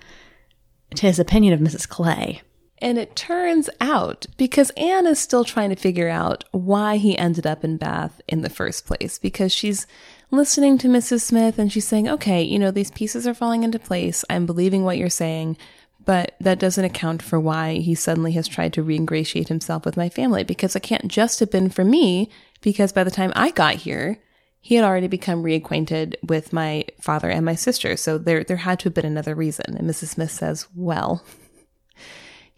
[0.96, 1.88] to his opinion of Mrs.
[1.88, 2.42] Clay.
[2.82, 7.46] And it turns out, because Anne is still trying to figure out why he ended
[7.46, 9.86] up in Bath in the first place, because she's
[10.32, 11.22] listening to Mrs.
[11.22, 14.24] Smith and she's saying, okay, you know, these pieces are falling into place.
[14.30, 15.58] I'm believing what you're saying,
[16.06, 20.08] but that doesn't account for why he suddenly has tried to reingratiate himself with my
[20.08, 22.30] family because it can't just have been for me
[22.62, 24.20] because by the time I got here,
[24.62, 27.96] he had already become reacquainted with my father and my sister.
[27.96, 29.78] So there, there had to have been another reason.
[29.78, 30.10] And Mrs.
[30.10, 31.24] Smith says, well,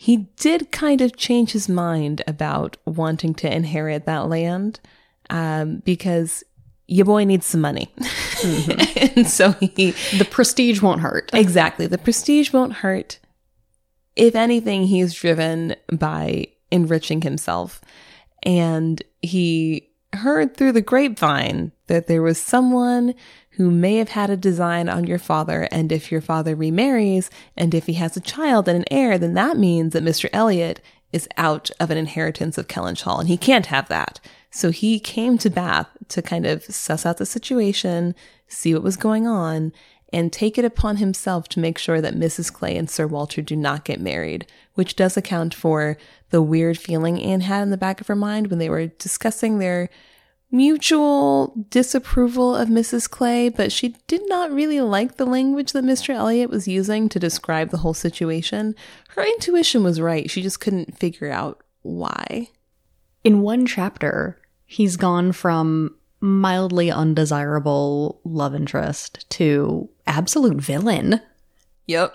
[0.01, 4.79] he did kind of change his mind about wanting to inherit that land
[5.29, 6.43] um, because
[6.87, 7.93] your boy needs some money.
[7.97, 9.13] Mm-hmm.
[9.19, 9.91] and so he.
[10.17, 11.29] The prestige won't hurt.
[11.35, 11.85] Exactly.
[11.85, 13.19] The prestige won't hurt.
[14.15, 17.79] If anything, he's driven by enriching himself.
[18.41, 23.13] And he heard through the grapevine that there was someone
[23.51, 25.67] who may have had a design on your father.
[25.71, 29.33] And if your father remarries and if he has a child and an heir, then
[29.33, 30.29] that means that Mr.
[30.31, 34.19] Elliot is out of an inheritance of Kellynch Hall and he can't have that.
[34.49, 38.15] So he came to Bath to kind of suss out the situation,
[38.47, 39.73] see what was going on,
[40.13, 42.51] and take it upon himself to make sure that Mrs.
[42.51, 45.97] Clay and Sir Walter do not get married, which does account for
[46.31, 49.59] the weird feeling Anne had in the back of her mind when they were discussing
[49.59, 49.89] their
[50.51, 53.09] mutual disapproval of Mrs.
[53.09, 56.13] Clay, but she did not really like the language that Mr.
[56.13, 58.75] Elliot was using to describe the whole situation.
[59.09, 62.49] Her intuition was right, she just couldn't figure out why.
[63.23, 71.21] In one chapter, he's gone from mildly undesirable love interest to absolute villain.
[71.87, 72.13] Yep.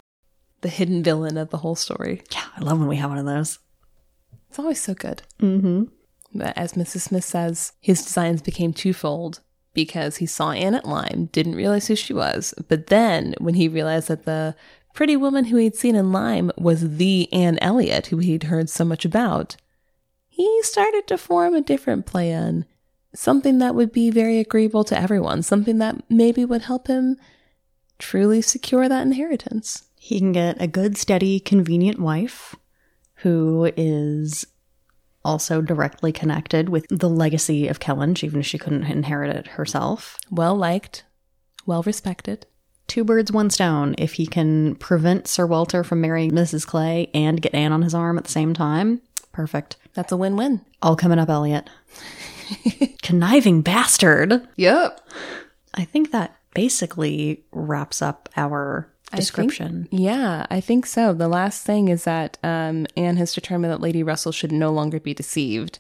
[0.61, 2.23] The hidden villain of the whole story.
[2.33, 3.59] Yeah, I love when we have one of those.
[4.49, 5.23] It's always so good.
[5.41, 5.85] Mm-hmm.
[6.35, 7.03] But as Mrs.
[7.03, 9.41] Smith says, his designs became twofold
[9.75, 13.69] because he saw Anne at Lyme, didn't realize who she was, but then when he
[13.69, 14.57] realized that the
[14.95, 18.85] pretty woman who he'd seen in Lyme was the Anne Elliot who he'd heard so
[18.85, 19.57] much about,
[20.29, 22.65] he started to form a different plan.
[23.15, 27.19] Something that would be very agreeable to everyone, something that maybe would help him
[27.99, 29.85] truly secure that inheritance.
[29.99, 32.55] He can get a good, steady, convenient wife
[33.17, 34.47] who is
[35.27, 40.19] also directly connected with the legacy of Kellynch, even if she couldn't inherit it herself.
[40.31, 41.05] Well liked,
[41.67, 42.47] well respected.
[42.87, 43.95] Two birds, one stone.
[43.99, 46.67] If he can prevent Sir Walter from marrying Mrs.
[46.67, 49.77] Clay and get Anne on his arm at the same time, perfect.
[49.95, 50.65] That's a win win.
[50.83, 51.69] All coming up, Elliot.
[53.03, 54.47] Conniving bastard.
[54.57, 55.01] Yep.
[55.75, 59.87] I think that basically wraps up our description.
[59.87, 61.13] I think, yeah, I think so.
[61.13, 64.99] The last thing is that um, Anne has determined that Lady Russell should no longer
[64.99, 65.79] be deceived.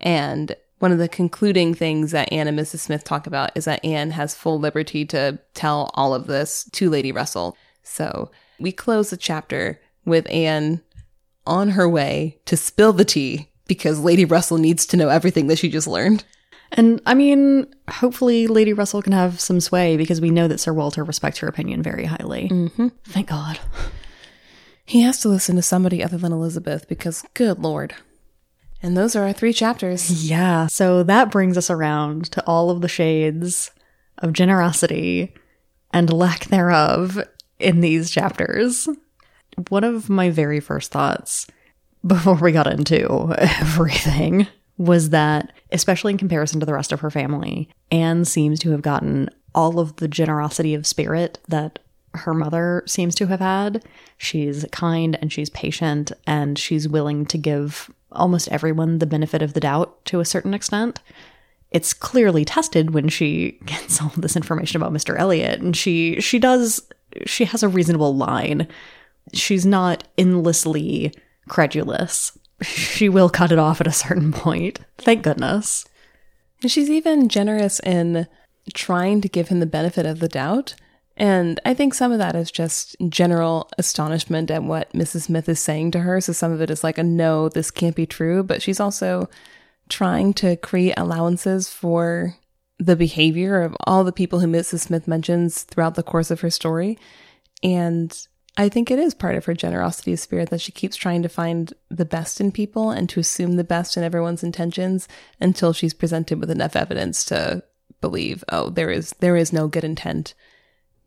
[0.00, 2.80] And one of the concluding things that Anne and Mrs.
[2.80, 6.88] Smith talk about is that Anne has full liberty to tell all of this to
[6.88, 7.56] Lady Russell.
[7.82, 10.82] So we close the chapter with Anne
[11.46, 15.58] on her way to spill the tea because Lady Russell needs to know everything that
[15.58, 16.24] she just learned.
[16.72, 20.72] And I mean, hopefully Lady Russell can have some sway because we know that Sir
[20.72, 22.48] Walter respects her opinion very highly.
[22.48, 22.88] Mm-hmm.
[23.04, 23.58] Thank God.
[24.84, 27.94] He has to listen to somebody other than Elizabeth because, good lord.
[28.82, 30.24] And those are our three chapters.
[30.28, 30.66] Yeah.
[30.66, 33.70] So that brings us around to all of the shades
[34.18, 35.34] of generosity
[35.92, 37.18] and lack thereof
[37.58, 38.88] in these chapters.
[39.68, 41.46] One of my very first thoughts
[42.06, 44.46] before we got into everything
[44.78, 48.82] was that, especially in comparison to the rest of her family, Anne seems to have
[48.82, 51.80] gotten all of the generosity of spirit that
[52.14, 53.84] her mother seems to have had.
[54.16, 59.52] She's kind and she's patient and she's willing to give almost everyone the benefit of
[59.52, 61.00] the doubt to a certain extent.
[61.70, 65.18] It's clearly tested when she gets all this information about Mr.
[65.18, 66.80] Elliot and she she does
[67.26, 68.68] she has a reasonable line.
[69.34, 71.12] She's not endlessly
[71.48, 74.80] credulous she will cut it off at a certain point.
[74.98, 75.84] Thank goodness.
[76.62, 78.26] And she's even generous in
[78.74, 80.74] trying to give him the benefit of the doubt.
[81.16, 85.22] And I think some of that is just general astonishment at what Mrs.
[85.22, 86.20] Smith is saying to her.
[86.20, 88.42] So some of it is like a no, this can't be true.
[88.42, 89.28] But she's also
[89.88, 92.36] trying to create allowances for
[92.78, 94.80] the behavior of all the people who Mrs.
[94.80, 96.98] Smith mentions throughout the course of her story.
[97.64, 98.27] And
[98.58, 101.28] I think it is part of her generosity of spirit that she keeps trying to
[101.28, 105.06] find the best in people and to assume the best in everyone's intentions
[105.40, 107.62] until she's presented with enough evidence to
[108.00, 110.34] believe, oh, there is there is no good intent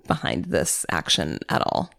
[0.07, 1.91] behind this action at all.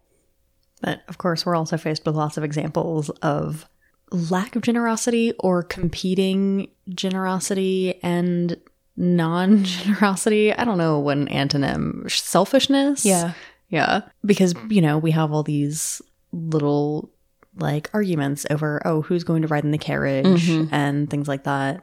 [0.80, 3.68] But of course, we're also faced with lots of examples of
[4.10, 8.56] lack of generosity or competing generosity and
[8.96, 10.54] non generosity.
[10.54, 13.04] I don't know what an antonym selfishness.
[13.04, 13.34] Yeah.
[13.72, 14.02] Yeah.
[14.24, 17.11] Because, you know, we have all these little
[17.56, 20.72] like arguments over, oh, who's going to ride in the carriage mm-hmm.
[20.72, 21.82] and things like that.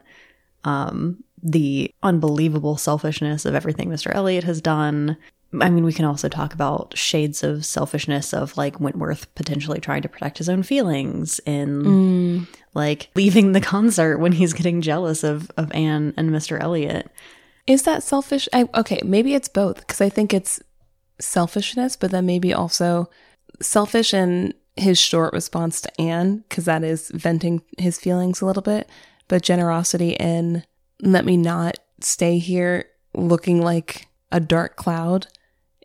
[0.64, 4.14] Um, the unbelievable selfishness of everything Mr.
[4.14, 5.16] Elliot has done.
[5.60, 10.02] I mean, we can also talk about shades of selfishness of like Wentworth potentially trying
[10.02, 12.46] to protect his own feelings in mm.
[12.72, 16.60] like leaving the concert when he's getting jealous of, of Anne and Mr.
[16.60, 17.10] Elliot.
[17.66, 18.48] Is that selfish?
[18.52, 20.60] I, okay, maybe it's both because I think it's
[21.20, 23.08] selfishness, but then maybe also
[23.60, 28.62] selfish in his short response to Anne, because that is venting his feelings a little
[28.62, 28.88] bit,
[29.28, 30.64] but generosity in
[31.02, 32.84] let me not stay here
[33.14, 35.26] looking like a dark cloud.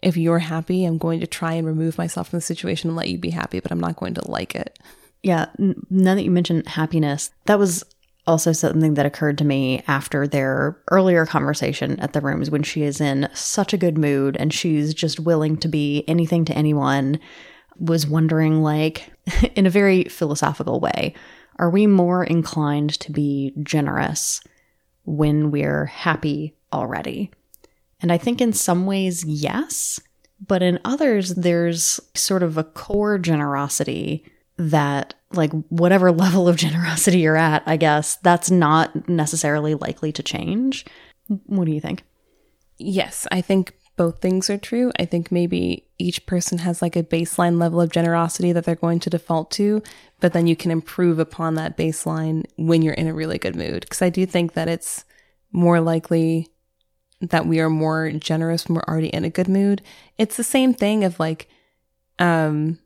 [0.01, 3.09] If you're happy, I'm going to try and remove myself from the situation and let
[3.09, 4.77] you be happy, but I'm not going to like it.
[5.23, 5.47] Yeah.
[5.57, 7.83] Now that you mentioned happiness, that was
[8.27, 12.83] also something that occurred to me after their earlier conversation at the rooms when she
[12.83, 17.19] is in such a good mood and she's just willing to be anything to anyone
[17.77, 19.11] was wondering like
[19.55, 21.13] in a very philosophical way
[21.57, 24.41] are we more inclined to be generous
[25.05, 27.31] when we're happy already?
[28.01, 29.99] And i think in some ways yes
[30.45, 34.25] but in others there's sort of a core generosity
[34.57, 40.23] that like whatever level of generosity you're at, I guess, that's not necessarily likely to
[40.23, 40.85] change.
[41.27, 42.03] What do you think?
[42.77, 44.91] Yes, I think both things are true.
[44.99, 48.99] I think maybe each person has like a baseline level of generosity that they're going
[48.99, 49.81] to default to,
[50.19, 53.81] but then you can improve upon that baseline when you're in a really good mood.
[53.81, 55.05] Because I do think that it's
[55.51, 56.49] more likely
[57.21, 59.81] that we are more generous when we're already in a good mood.
[60.17, 61.47] It's the same thing of like,
[62.19, 62.79] um,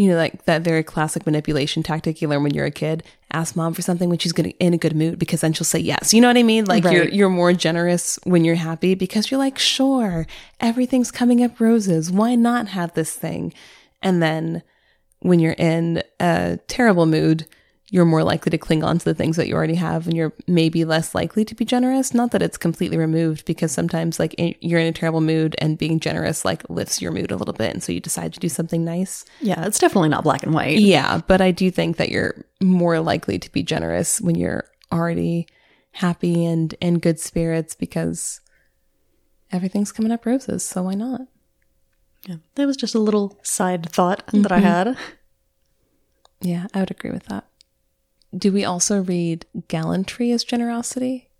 [0.00, 3.02] you know, like that very classic manipulation tactic you learn when you're a kid.
[3.32, 5.78] Ask mom for something when she's gonna, in a good mood because then she'll say
[5.78, 6.14] yes.
[6.14, 6.64] You know what I mean?
[6.64, 6.94] Like right.
[6.94, 10.26] you're you're more generous when you're happy because you're like, sure,
[10.58, 12.10] everything's coming up roses.
[12.10, 13.52] Why not have this thing?
[14.00, 14.62] And then
[15.18, 17.46] when you're in a terrible mood,
[17.92, 20.32] you're more likely to cling on to the things that you already have and you're
[20.46, 22.14] maybe less likely to be generous.
[22.14, 25.98] Not that it's completely removed because sometimes like you're in a terrible mood and being
[25.98, 27.72] generous like lifts your mood a little bit.
[27.72, 29.24] And so you decide to do something nice.
[29.40, 30.78] Yeah, it's definitely not black and white.
[30.78, 35.48] Yeah, but I do think that you're more likely to be generous when you're already
[35.92, 38.40] happy and in good spirits because
[39.50, 40.62] everything's coming up roses.
[40.62, 41.22] So why not?
[42.26, 44.42] Yeah, that was just a little side thought mm-hmm.
[44.42, 44.96] that I had.
[46.40, 47.46] Yeah, I would agree with that.
[48.36, 51.30] Do we also read gallantry as generosity?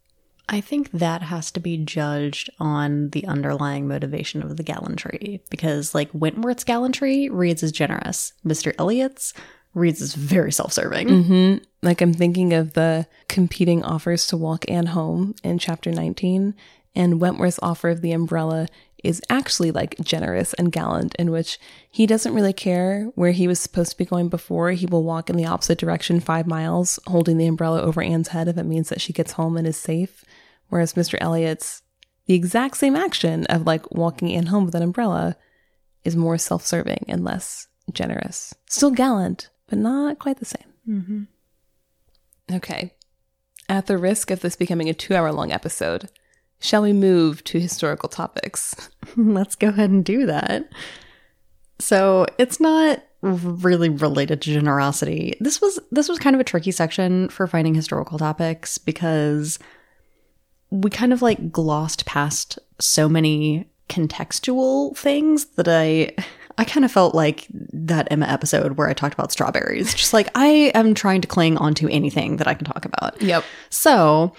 [0.49, 5.95] I think that has to be judged on the underlying motivation of the gallantry because,
[5.95, 8.75] like, Wentworth's gallantry reads as generous, Mr.
[8.77, 9.33] Elliot's
[9.75, 11.07] reads as very self serving.
[11.07, 11.65] Mm-hmm.
[11.83, 16.57] Like, I'm thinking of the competing offers to walk Anne home in chapter 19,
[16.97, 18.67] and Wentworth's offer of the umbrella
[19.03, 21.59] is actually like generous and gallant, in which
[21.91, 24.71] he doesn't really care where he was supposed to be going before.
[24.73, 28.49] He will walk in the opposite direction five miles, holding the umbrella over Anne's head
[28.49, 30.25] if it means that she gets home and is safe.
[30.69, 31.19] Whereas Mr.
[31.21, 31.83] Elliot's
[32.27, 35.37] the exact same action of like walking Anne home with an umbrella
[36.05, 38.55] is more self serving and less generous.
[38.69, 40.73] Still gallant, but not quite the same.
[40.89, 41.23] Mm-hmm.
[42.55, 42.95] Okay.
[43.69, 46.09] At the risk of this becoming a two hour long episode,
[46.61, 48.91] Shall we move to historical topics?
[49.17, 50.69] Let's go ahead and do that.
[51.79, 55.37] So, it's not really related to generosity.
[55.41, 59.59] This was this was kind of a tricky section for finding historical topics because
[60.71, 66.15] we kind of like glossed past so many contextual things that I
[66.59, 69.95] I kind of felt like that Emma episode where I talked about strawberries.
[69.95, 73.21] Just like I am trying to cling onto anything that I can talk about.
[73.21, 73.45] Yep.
[73.71, 74.35] So,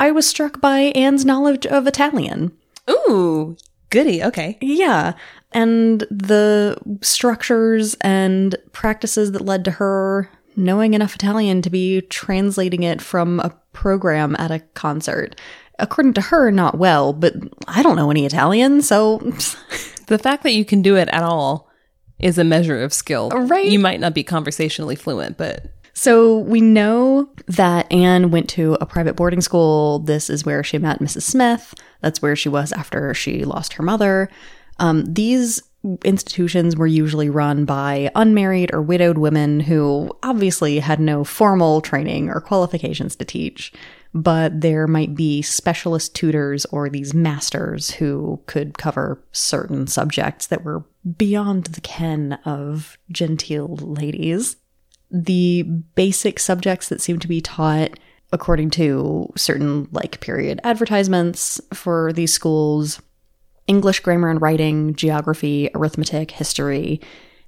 [0.00, 2.52] I was struck by Anne's knowledge of Italian.
[2.90, 3.56] Ooh,
[3.90, 4.22] goody.
[4.22, 4.58] Okay.
[4.60, 5.12] Yeah.
[5.52, 12.82] And the structures and practices that led to her knowing enough Italian to be translating
[12.82, 15.40] it from a program at a concert.
[15.78, 17.34] According to her, not well, but
[17.66, 19.18] I don't know any Italian, so.
[20.06, 21.68] the fact that you can do it at all
[22.18, 23.30] is a measure of skill.
[23.30, 23.66] Right.
[23.66, 28.86] You might not be conversationally fluent, but so we know that Anne went to a
[28.86, 29.98] private boarding school.
[30.00, 31.22] This is where she met Mrs.
[31.22, 31.74] Smith.
[32.00, 34.28] That's where she was after she lost her mother.
[34.78, 35.62] Um, these
[36.04, 42.30] institutions were usually run by unmarried or widowed women who obviously had no formal training
[42.30, 43.72] or qualifications to teach,
[44.14, 50.64] but there might be specialist tutors or these masters who could cover certain subjects that
[50.64, 50.84] were
[51.16, 54.56] beyond the ken of genteel ladies
[55.12, 55.62] the
[55.94, 57.90] basic subjects that seem to be taught
[58.32, 63.00] according to certain like period advertisements for these schools
[63.68, 67.00] English grammar and writing, geography, arithmetic, history,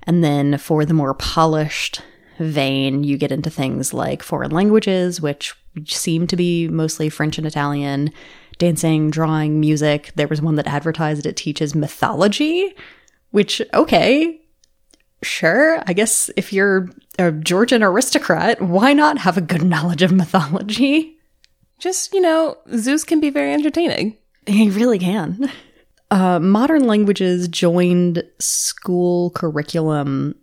[0.05, 2.03] and then for the more polished
[2.39, 5.55] vein, you get into things like foreign languages, which
[5.87, 8.13] seem to be mostly French and Italian,
[8.59, 10.13] dancing, drawing, music.
[10.15, 12.75] There was one that advertised it teaches mythology,
[13.31, 14.41] which, okay,
[15.23, 20.13] sure, I guess if you're a Georgian aristocrat, why not have a good knowledge of
[20.13, 21.19] mythology?
[21.79, 24.17] Just, you know, Zeus can be very entertaining.
[24.47, 25.51] He really can.
[26.11, 30.35] Uh, modern languages joined school curriculum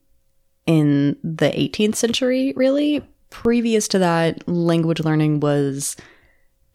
[0.66, 3.08] in the 18th century, really.
[3.30, 5.96] Previous to that, language learning was,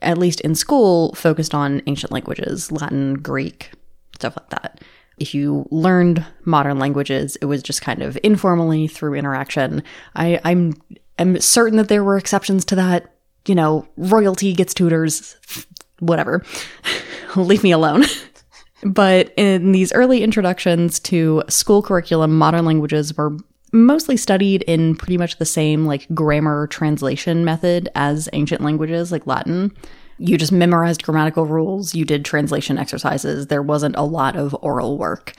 [0.01, 3.71] at least in school, focused on ancient languages Latin, Greek,
[4.15, 4.81] stuff like that.
[5.19, 9.83] If you learned modern languages, it was just kind of informally through interaction.
[10.15, 10.75] I, I'm
[11.19, 13.15] am certain that there were exceptions to that.
[13.47, 15.37] You know, royalty gets tutors,
[16.01, 16.45] whatever.
[17.37, 18.05] Leave me alone.
[18.85, 23.37] but in these early introductions to school curriculum, modern languages were
[23.73, 29.27] mostly studied in pretty much the same like grammar translation method as ancient languages like
[29.27, 29.73] Latin.
[30.19, 33.47] You just memorized grammatical rules, you did translation exercises.
[33.47, 35.35] There wasn't a lot of oral work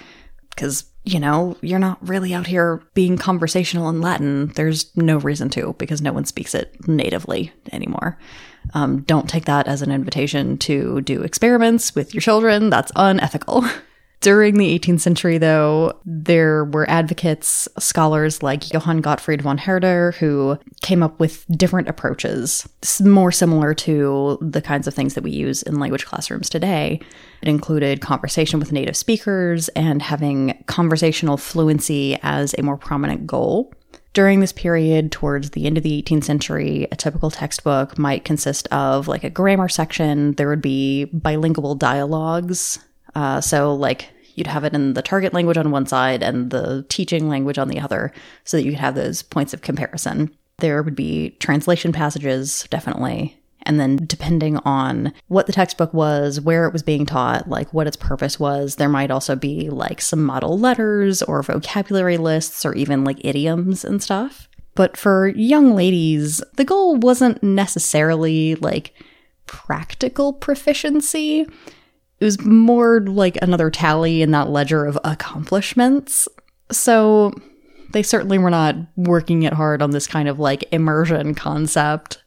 [0.49, 4.47] because, you know, you're not really out here being conversational in Latin.
[4.55, 8.17] There's no reason to because no one speaks it natively anymore.
[8.73, 12.69] Um, don't take that as an invitation to do experiments with your children.
[12.69, 13.65] That's unethical.
[14.20, 20.57] During the 18th century, though, there were advocates, scholars like Johann Gottfried von Herder, who
[20.82, 22.68] came up with different approaches,
[22.99, 26.99] more similar to the kinds of things that we use in language classrooms today.
[27.43, 33.72] It included conversation with native speakers and having conversational fluency as a more prominent goal.
[34.13, 38.68] During this period, towards the end of the 18th century, a typical textbook might consist
[38.70, 40.32] of like a grammar section.
[40.34, 42.80] There would be bilingual dialogues
[43.18, 46.86] uh, so, like, you'd have it in the target language on one side and the
[46.88, 48.13] teaching language on the other,
[48.43, 50.30] so that you could have those points of comparison.
[50.59, 53.41] There would be translation passages, definitely.
[53.63, 57.88] And then, depending on what the textbook was, where it was being taught, like what
[57.88, 62.76] its purpose was, there might also be like some model letters or vocabulary lists or
[62.76, 64.47] even like idioms and stuff.
[64.76, 68.93] But for young ladies, the goal wasn't necessarily like
[69.47, 71.47] practical proficiency
[72.20, 76.28] it was more like another tally in that ledger of accomplishments.
[76.72, 77.34] So
[77.93, 82.24] they certainly were not working it hard on this kind of like immersion concept.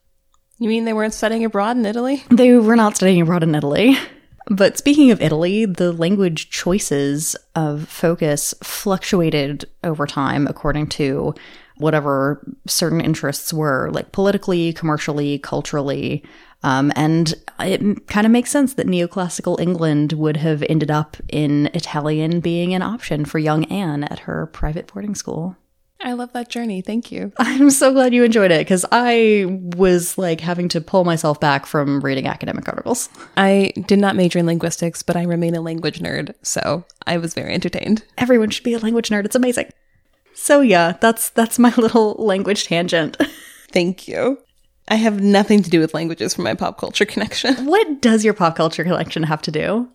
[0.58, 2.22] You mean they weren't studying abroad in Italy?
[2.30, 3.96] They were not studying abroad in Italy.
[4.48, 11.34] But speaking of Italy, the language choices of focus fluctuated over time according to
[11.76, 16.22] whatever certain interests were, like politically, commercially, culturally.
[16.62, 21.70] Um, and it kind of makes sense that neoclassical England would have ended up in
[21.72, 25.56] Italian being an option for young Anne at her private boarding school.
[26.02, 26.80] I love that journey.
[26.80, 27.32] Thank you.
[27.38, 29.46] I'm so glad you enjoyed it because I
[29.76, 33.10] was like having to pull myself back from reading academic articles.
[33.36, 37.34] I did not major in linguistics, but I remain a language nerd, so I was
[37.34, 38.04] very entertained.
[38.16, 39.26] Everyone should be a language nerd.
[39.26, 39.70] It's amazing.
[40.34, 43.16] So yeah, that's that's my little language tangent.
[43.72, 44.38] Thank you.
[44.90, 47.54] I have nothing to do with languages for my pop culture connection.
[47.66, 49.88] What does your pop culture collection have to do?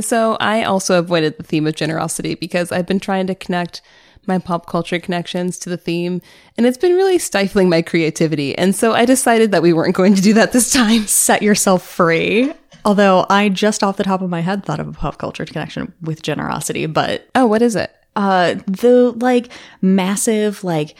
[0.00, 3.82] So I also avoided the theme of generosity because I've been trying to connect
[4.26, 6.22] my pop culture connections to the theme,
[6.56, 8.56] and it's been really stifling my creativity.
[8.56, 11.06] And so I decided that we weren't going to do that this time.
[11.08, 12.52] Set yourself free.
[12.84, 15.92] Although I just off the top of my head thought of a pop culture connection
[16.02, 17.90] with generosity, but Oh, what is it?
[18.14, 19.48] uh the like
[19.80, 20.94] massive like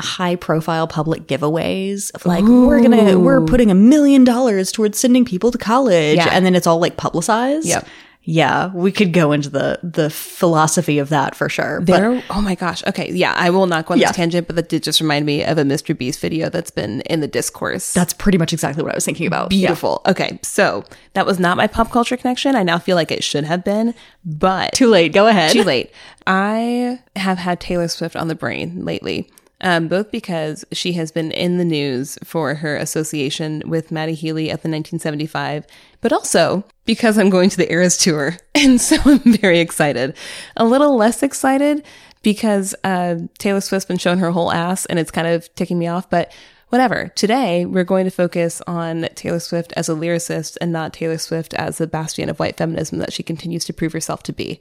[0.00, 5.24] high profile public giveaways of like we're gonna we're putting a million dollars towards sending
[5.24, 6.28] people to college Yeah.
[6.32, 7.86] and then it's all like publicized Yep.
[8.22, 12.54] yeah we could go into the the philosophy of that for sure but oh my
[12.54, 12.82] gosh.
[12.86, 13.10] Okay.
[13.12, 13.32] Yeah.
[13.36, 14.08] I will not go on Yeah.
[14.08, 15.96] this tangent, but that did just remind me of a Mr.
[15.96, 17.92] Beast video that's been in the discourse.
[17.92, 19.66] that's pretty much exactly what i was thinking about Yeah.
[19.68, 20.02] beautiful.
[20.06, 20.38] Okay.
[20.42, 20.84] So
[21.14, 22.54] that was not my pop culture connection.
[22.56, 23.94] I now feel like it should have been,
[24.24, 25.90] but too late go ahead too late.
[26.26, 29.30] I have had Taylor Swift on the brain lately.
[29.62, 34.44] Um, both because she has been in the news for her association with Matty Healy
[34.44, 35.66] at the 1975,
[36.00, 38.36] but also because I'm going to the Eras tour.
[38.54, 40.14] And so I'm very excited.
[40.56, 41.82] A little less excited
[42.22, 45.86] because uh, Taylor Swift's been showing her whole ass and it's kind of ticking me
[45.86, 46.30] off, but
[46.70, 47.08] whatever.
[47.14, 51.52] Today, we're going to focus on Taylor Swift as a lyricist and not Taylor Swift
[51.54, 54.60] as the bastion of white feminism that she continues to prove herself to be.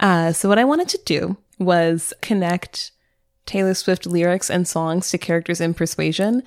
[0.00, 2.90] Uh, so, what I wanted to do was connect
[3.46, 6.42] Taylor Swift lyrics and songs to characters in Persuasion.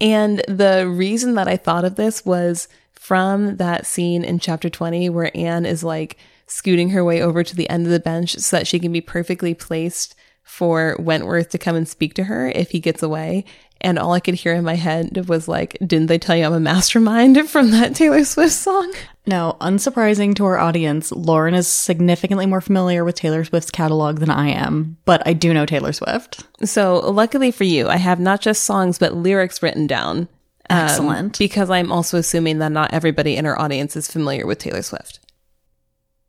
[0.00, 5.08] And the reason that I thought of this was from that scene in chapter 20
[5.10, 8.56] where Anne is like scooting her way over to the end of the bench so
[8.56, 10.14] that she can be perfectly placed
[10.48, 13.44] for Wentworth to come and speak to her if he gets away.
[13.80, 16.52] And all I could hear in my head was like, didn't they tell you I'm
[16.52, 18.92] a mastermind from that Taylor Swift song?
[19.24, 24.30] Now, unsurprising to our audience, Lauren is significantly more familiar with Taylor Swift's catalog than
[24.30, 26.42] I am, but I do know Taylor Swift.
[26.66, 30.28] So luckily for you, I have not just songs, but lyrics written down.
[30.70, 31.38] um, Excellent.
[31.38, 35.20] because I'm also assuming that not everybody in our audience is familiar with Taylor Swift.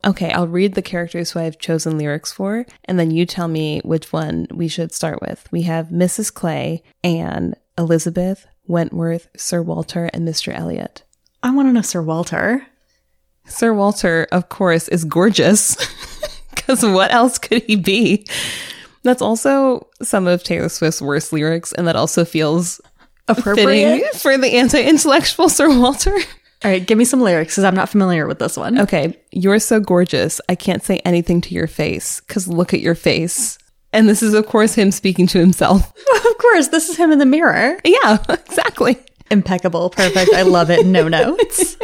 [0.06, 3.82] Okay, I'll read the characters who I've chosen lyrics for, and then you tell me
[3.84, 5.48] which one we should start with.
[5.52, 6.34] We have Mrs.
[6.34, 10.54] Clay, Anne, Elizabeth, Wentworth, Sir Walter, and Mr.
[10.54, 11.04] Elliot.
[11.44, 12.66] I want to know Sir Walter.
[13.46, 15.76] Sir Walter, of course, is gorgeous
[16.56, 18.26] because what else could he be?
[19.04, 22.80] That's also some of Taylor Swift's worst lyrics, and that also feels
[23.28, 24.16] Appropriate.
[24.16, 26.16] for the anti-intellectual Sir Walter.
[26.64, 28.80] All right, give me some lyrics because I'm not familiar with this one.
[28.82, 30.42] Okay, you're so gorgeous.
[30.50, 33.58] I can't say anything to your face because look at your face.
[33.94, 35.94] And this is, of course, him speaking to himself.
[36.26, 37.80] of course, this is him in the mirror.
[37.86, 38.98] Yeah, exactly.
[39.32, 40.34] Impeccable, perfect.
[40.34, 40.86] I love it.
[40.86, 41.78] No notes.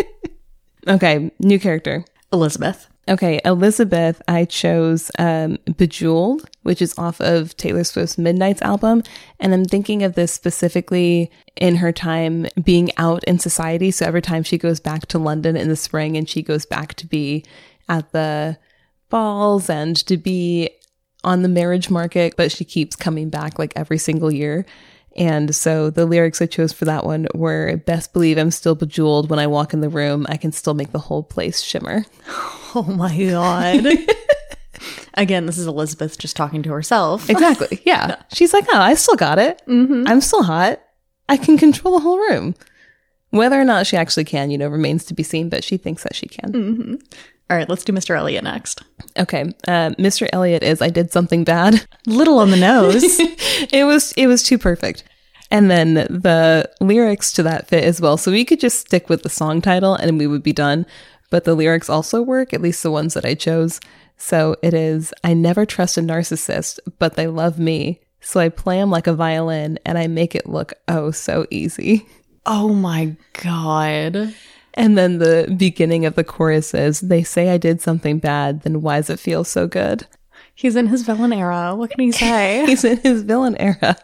[0.87, 2.03] Okay, new character.
[2.31, 2.87] Elizabeth.
[3.07, 9.03] Okay, Elizabeth, I chose um, Bejeweled, which is off of Taylor Swift's Midnights album.
[9.39, 13.91] And I'm thinking of this specifically in her time being out in society.
[13.91, 16.95] So every time she goes back to London in the spring and she goes back
[16.95, 17.45] to be
[17.87, 18.57] at the
[19.09, 20.71] balls and to be
[21.23, 24.65] on the marriage market, but she keeps coming back like every single year.
[25.15, 29.29] And so the lyrics I chose for that one were best believe I'm still bejeweled
[29.29, 30.25] when I walk in the room.
[30.29, 32.05] I can still make the whole place shimmer.
[32.77, 33.85] Oh my God.
[35.13, 37.29] Again, this is Elizabeth just talking to herself.
[37.29, 37.81] Exactly.
[37.85, 38.17] Yeah.
[38.33, 39.61] She's like, oh, I still got it.
[39.65, 40.03] Mm-hmm.
[40.05, 40.81] I'm still hot.
[41.29, 42.53] I can control the whole room.
[43.29, 46.03] Whether or not she actually can, you know, remains to be seen, but she thinks
[46.03, 46.51] that she can.
[46.51, 46.95] Mm-hmm.
[47.49, 48.17] All right, let's do Mr.
[48.17, 48.81] Elliot next.
[49.17, 49.43] Okay.
[49.67, 50.27] Uh, Mr.
[50.33, 51.85] Elliot is I did something bad.
[52.07, 53.03] Little on the nose.
[53.71, 55.03] it was it was too perfect.
[55.51, 58.17] And then the lyrics to that fit as well.
[58.17, 60.87] So we could just stick with the song title and we would be done.
[61.29, 63.79] But the lyrics also work, at least the ones that I chose.
[64.17, 68.01] So it is I never trust a narcissist, but they love me.
[68.21, 72.07] So I play them like a violin and I make it look oh so easy.
[72.47, 74.33] oh my God.
[74.75, 78.81] And then the beginning of the chorus is they say I did something bad, then
[78.81, 80.05] why does it feel so good?
[80.53, 81.73] He's in his villain era.
[81.75, 82.65] What can he say?
[82.65, 83.95] He's in his villain era.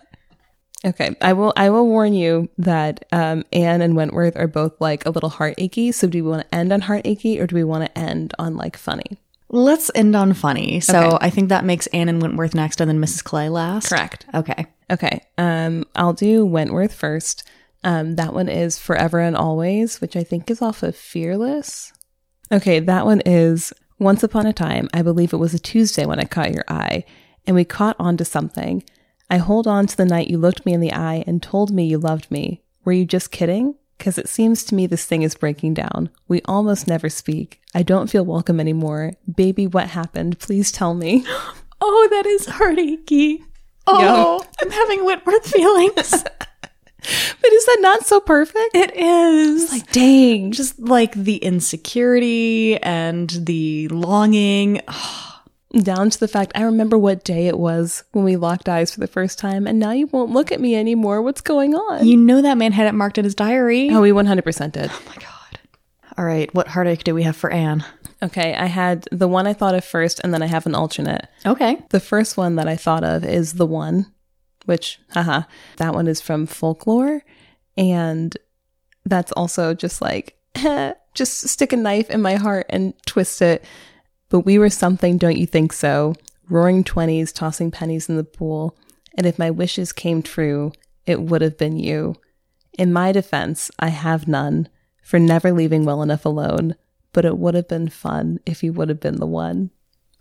[0.83, 1.53] Okay, I will.
[1.55, 5.91] I will warn you that um, Anne and Wentworth are both like a little heartachy.
[5.91, 8.57] So, do we want to end on heartachy, or do we want to end on
[8.57, 9.19] like funny?
[9.49, 10.79] Let's end on funny.
[10.79, 11.17] So Okay.
[11.21, 13.23] I think that makes Anne and Wentworth next and then Mrs.
[13.23, 13.89] Clay last.
[13.89, 14.25] Correct.
[14.33, 14.65] Okay.
[14.89, 17.43] Okay, um, I'll do Wentworth first.
[17.83, 21.93] Um, that one is Forever and Always, which I think is off of Fearless.
[22.51, 24.89] Okay, that one is Once Upon a Time.
[24.93, 27.03] I believe it was a Tuesday when I caught your eye,
[27.47, 28.83] and we caught on to something.
[29.29, 31.85] I hold on to the night you looked me in the eye and told me
[31.85, 32.61] you loved me.
[32.83, 33.75] Were you just kidding?
[33.97, 36.09] Because it seems to me this thing is breaking down.
[36.27, 37.61] We almost never speak.
[37.73, 39.13] I don't feel welcome anymore.
[39.33, 40.39] Baby, what happened?
[40.39, 41.25] Please tell me.
[41.81, 43.43] Oh, that is heartachy.
[43.87, 46.23] Oh, I'm having Wentworth feelings.
[47.01, 48.75] But is that not so perfect?
[48.75, 49.71] it is.
[49.71, 50.51] Like, dang.
[50.51, 54.81] just like the insecurity and the longing.
[55.83, 58.99] down to the fact I remember what day it was when we locked eyes for
[58.99, 61.21] the first time, and now you won't look at me anymore.
[61.21, 62.05] What's going on?
[62.05, 63.89] You know that man had it marked in his diary.
[63.89, 64.89] oh, we 100% did.
[64.91, 65.59] Oh my God.
[66.17, 67.85] All right, what heartache do we have for Anne?
[68.21, 71.27] Okay, I had the one I thought of first, and then I have an alternate.
[71.45, 71.81] Okay.
[71.89, 74.11] The first one that I thought of is The One,
[74.65, 75.43] which, haha,
[75.77, 77.23] that one is from folklore.
[77.77, 78.35] And
[79.05, 80.37] that's also just like,
[81.13, 83.63] just stick a knife in my heart and twist it.
[84.29, 86.15] But we were something, don't you think so?
[86.49, 88.77] Roaring 20s, tossing pennies in the pool.
[89.15, 90.71] And if my wishes came true,
[91.05, 92.15] it would have been you.
[92.77, 94.69] In my defense, I have none
[95.03, 96.75] for never leaving well enough alone,
[97.11, 99.71] but it would have been fun if you would have been the one.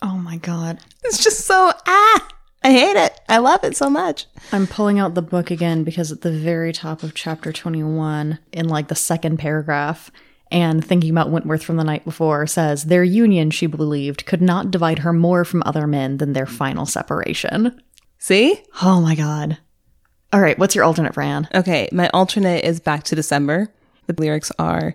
[0.03, 0.81] Oh my God.
[1.05, 2.29] It's just so ah,
[2.63, 3.19] I hate it.
[3.29, 4.27] I love it so much.
[4.53, 8.69] I'm pulling out the book again because at the very top of chapter 21, in
[8.69, 10.11] like the second paragraph,
[10.51, 14.71] and thinking about Wentworth from the night before says, Their union, she believed, could not
[14.71, 17.81] divide her more from other men than their final separation.
[18.19, 18.61] See?
[18.83, 19.59] Oh my God.
[20.33, 21.49] All right, what's your alternate for Anne?
[21.55, 23.69] Okay, my alternate is Back to December.
[24.07, 24.95] The lyrics are,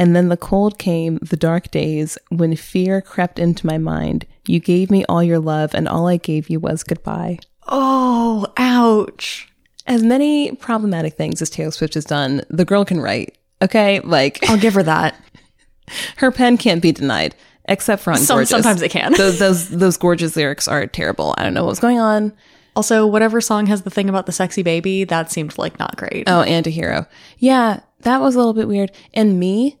[0.00, 4.24] and then the cold came, the dark days, when fear crept into my mind.
[4.46, 7.38] You gave me all your love, and all I gave you was goodbye.
[7.68, 9.46] Oh, ouch.
[9.86, 13.36] As many problematic things as Taylor Swift has done, the girl can write.
[13.60, 15.22] Okay, like I'll give her that.
[16.16, 17.34] her pen can't be denied,
[17.66, 18.48] except for on Some- gorgeous.
[18.48, 19.12] sometimes it can.
[19.18, 21.34] those, those those gorgeous lyrics are terrible.
[21.36, 22.32] I don't know what's going on.
[22.74, 26.24] Also, whatever song has the thing about the sexy baby, that seemed like not great.
[26.26, 27.04] Oh, Anti-Hero.
[27.36, 28.92] Yeah, that was a little bit weird.
[29.12, 29.76] And me,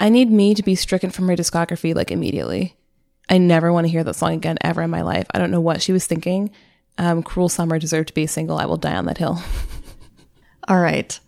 [0.00, 2.74] I need me to be stricken from her discography like immediately.
[3.28, 5.26] I never want to hear that song again ever in my life.
[5.32, 6.50] I don't know what she was thinking.
[6.98, 8.58] Um, Cruel Summer deserved to be a single.
[8.58, 9.40] I will die on that hill.
[10.68, 11.18] All right.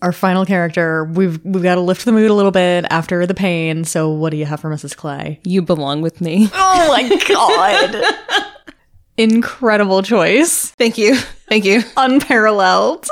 [0.00, 3.34] Our final character, we've we've got to lift the mood a little bit after the
[3.34, 3.82] pain.
[3.84, 4.96] So what do you have for Mrs.
[4.96, 5.40] Clay?
[5.42, 6.48] You belong with me.
[6.54, 8.54] Oh my god.
[9.16, 10.70] Incredible choice.
[10.72, 11.16] Thank you.
[11.48, 11.82] Thank you.
[11.96, 13.08] Unparalleled.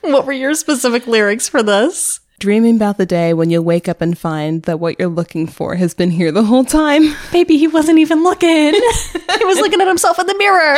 [0.00, 2.18] what were your specific lyrics for this?
[2.38, 5.74] Dreaming about the day when you'll wake up and find that what you're looking for
[5.76, 7.14] has been here the whole time.
[7.32, 8.74] Maybe he wasn't even looking.
[8.74, 10.76] he was looking at himself in the mirror.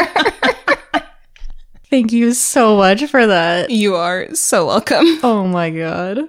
[1.90, 3.70] Thank you so much for that.
[3.70, 5.18] You are so welcome.
[5.24, 6.28] Oh my god.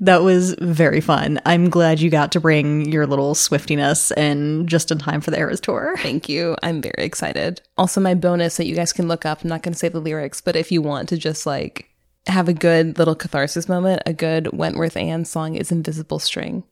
[0.00, 1.40] That was very fun.
[1.46, 5.38] I'm glad you got to bring your little swiftiness in just in time for the
[5.38, 5.94] Eras tour.
[5.98, 6.56] Thank you.
[6.64, 7.60] I'm very excited.
[7.78, 9.42] Also, my bonus that you guys can look up.
[9.44, 11.93] I'm not going to say the lyrics, but if you want to just like
[12.26, 16.64] have a good little catharsis moment, a good Wentworth Anne song is Invisible String.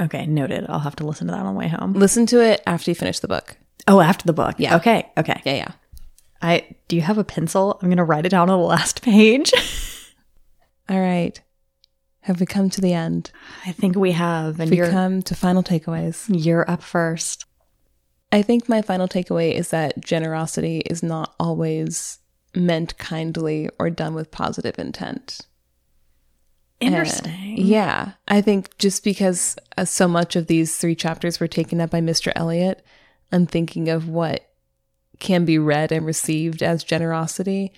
[0.00, 0.64] Okay, noted.
[0.68, 1.92] I'll have to listen to that on the way home.
[1.92, 3.56] Listen to it after you finish the book.
[3.88, 4.54] Oh, after the book.
[4.58, 4.76] Yeah.
[4.76, 5.10] Okay.
[5.18, 5.40] Okay.
[5.44, 5.72] Yeah, yeah.
[6.42, 7.78] I do you have a pencil?
[7.82, 9.52] I'm gonna write it down on the last page.
[10.88, 11.38] All right.
[12.22, 13.30] Have we come to the end?
[13.66, 16.26] I think we have, and We you're come to final takeaways.
[16.28, 17.46] you're up first.
[18.32, 22.19] I think my final takeaway is that generosity is not always
[22.54, 25.46] meant kindly or done with positive intent.
[26.80, 27.56] Interesting.
[27.58, 28.12] Yeah.
[28.26, 32.00] I think just because uh, so much of these three chapters were taken up by
[32.00, 32.32] Mr.
[32.34, 32.84] Elliot,
[33.30, 34.50] I'm thinking of what
[35.18, 37.72] can be read and received as generosity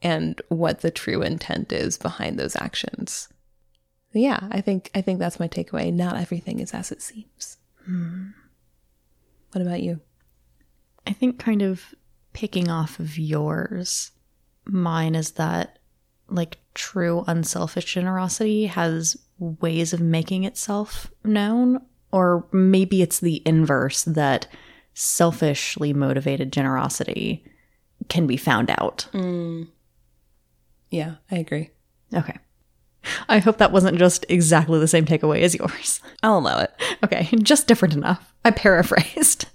[0.00, 3.28] and what the true intent is behind those actions.
[4.12, 5.92] Yeah, I think I think that's my takeaway.
[5.92, 7.58] Not everything is as it seems.
[9.52, 10.00] What about you?
[11.06, 11.94] I think kind of
[12.36, 14.10] picking off of yours,
[14.66, 15.78] mine is that
[16.28, 21.80] like true unselfish generosity has ways of making itself known,
[22.12, 24.48] or maybe it's the inverse that
[24.92, 27.42] selfishly motivated generosity
[28.10, 29.08] can be found out.
[29.14, 29.68] Mm.
[30.90, 31.70] Yeah, I agree.
[32.12, 32.36] Okay.
[33.30, 36.02] I hope that wasn't just exactly the same takeaway as yours.
[36.22, 36.70] I'll allow it.
[37.02, 38.34] Okay, just different enough.
[38.44, 39.46] I paraphrased.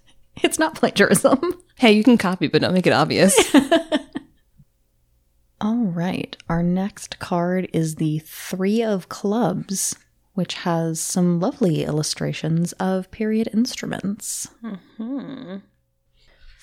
[0.43, 1.39] It's not plagiarism.
[1.77, 3.37] Hey, you can copy, but don't make it obvious.
[5.61, 6.35] All right.
[6.49, 9.95] Our next card is the Three of Clubs,
[10.33, 14.47] which has some lovely illustrations of period instruments.
[14.63, 15.57] Mm-hmm.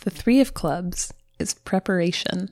[0.03, 2.51] the Three of Clubs is preparation.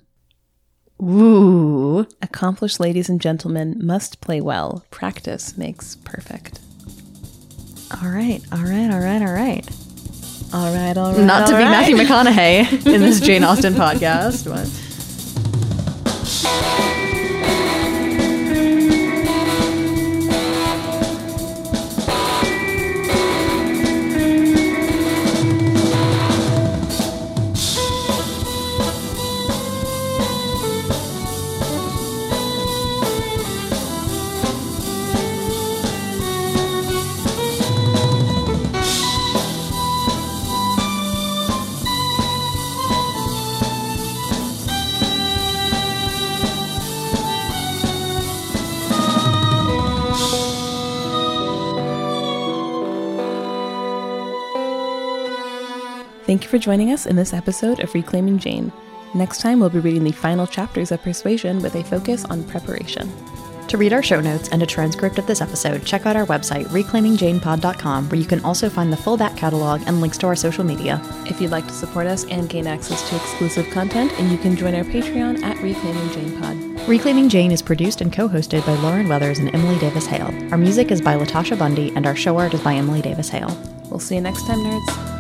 [1.03, 2.07] Ooh.
[2.23, 4.85] Accomplished ladies and gentlemen must play well.
[4.91, 6.61] Practice makes perfect.
[8.03, 8.41] All right.
[8.53, 8.91] All right.
[8.91, 9.23] All right.
[9.23, 9.69] All right.
[10.53, 11.21] All right, all right.
[11.25, 11.65] Not to all be.
[11.65, 14.67] Matthew McConaughey in this Jane Austen podcast, but.
[56.47, 58.73] You for joining us in this episode of Reclaiming Jane.
[59.15, 63.13] Next time, we'll be reading the final chapters of Persuasion with a focus on preparation.
[63.69, 66.67] To read our show notes and a transcript of this episode, check out our website,
[66.67, 70.63] reclaimingjanepod.com, where you can also find the full back catalog and links to our social
[70.63, 71.01] media.
[71.27, 74.57] If you'd like to support us and gain access to exclusive content, and you can
[74.57, 76.89] join our Patreon at Reclaiming Jane Pod.
[76.89, 80.33] Reclaiming Jane is produced and co hosted by Lauren Weathers and Emily Davis Hale.
[80.53, 83.57] Our music is by Latasha Bundy, and our show art is by Emily Davis Hale.
[83.91, 85.16] We'll see you next time, nerds.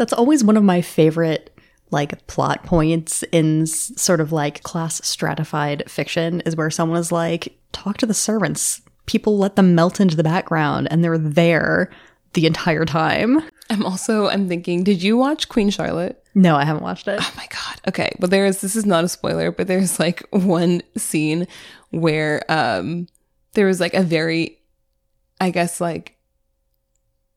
[0.00, 1.54] That's always one of my favorite
[1.90, 7.58] like plot points in sort of like class stratified fiction is where someone is like
[7.72, 11.90] talk to the servants people let them melt into the background and they're there
[12.32, 16.16] the entire time I'm also I'm thinking, did you watch Queen Charlotte?
[16.34, 17.80] no i haven't watched it Oh my god.
[17.88, 21.46] Okay, well there's this is not a spoiler, but there's like one scene
[21.90, 23.06] where um
[23.54, 24.58] there was like a very
[25.40, 26.16] I guess like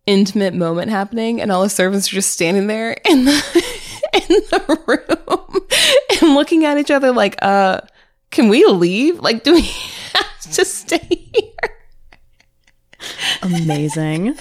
[0.06, 3.66] intimate moment happening and all the servants are just standing there in the
[4.14, 5.68] in the room
[6.22, 7.80] and looking at each other like uh
[8.32, 9.20] can we leave?
[9.20, 9.62] Like do we
[10.14, 11.50] have to stay here?
[13.42, 14.36] amazing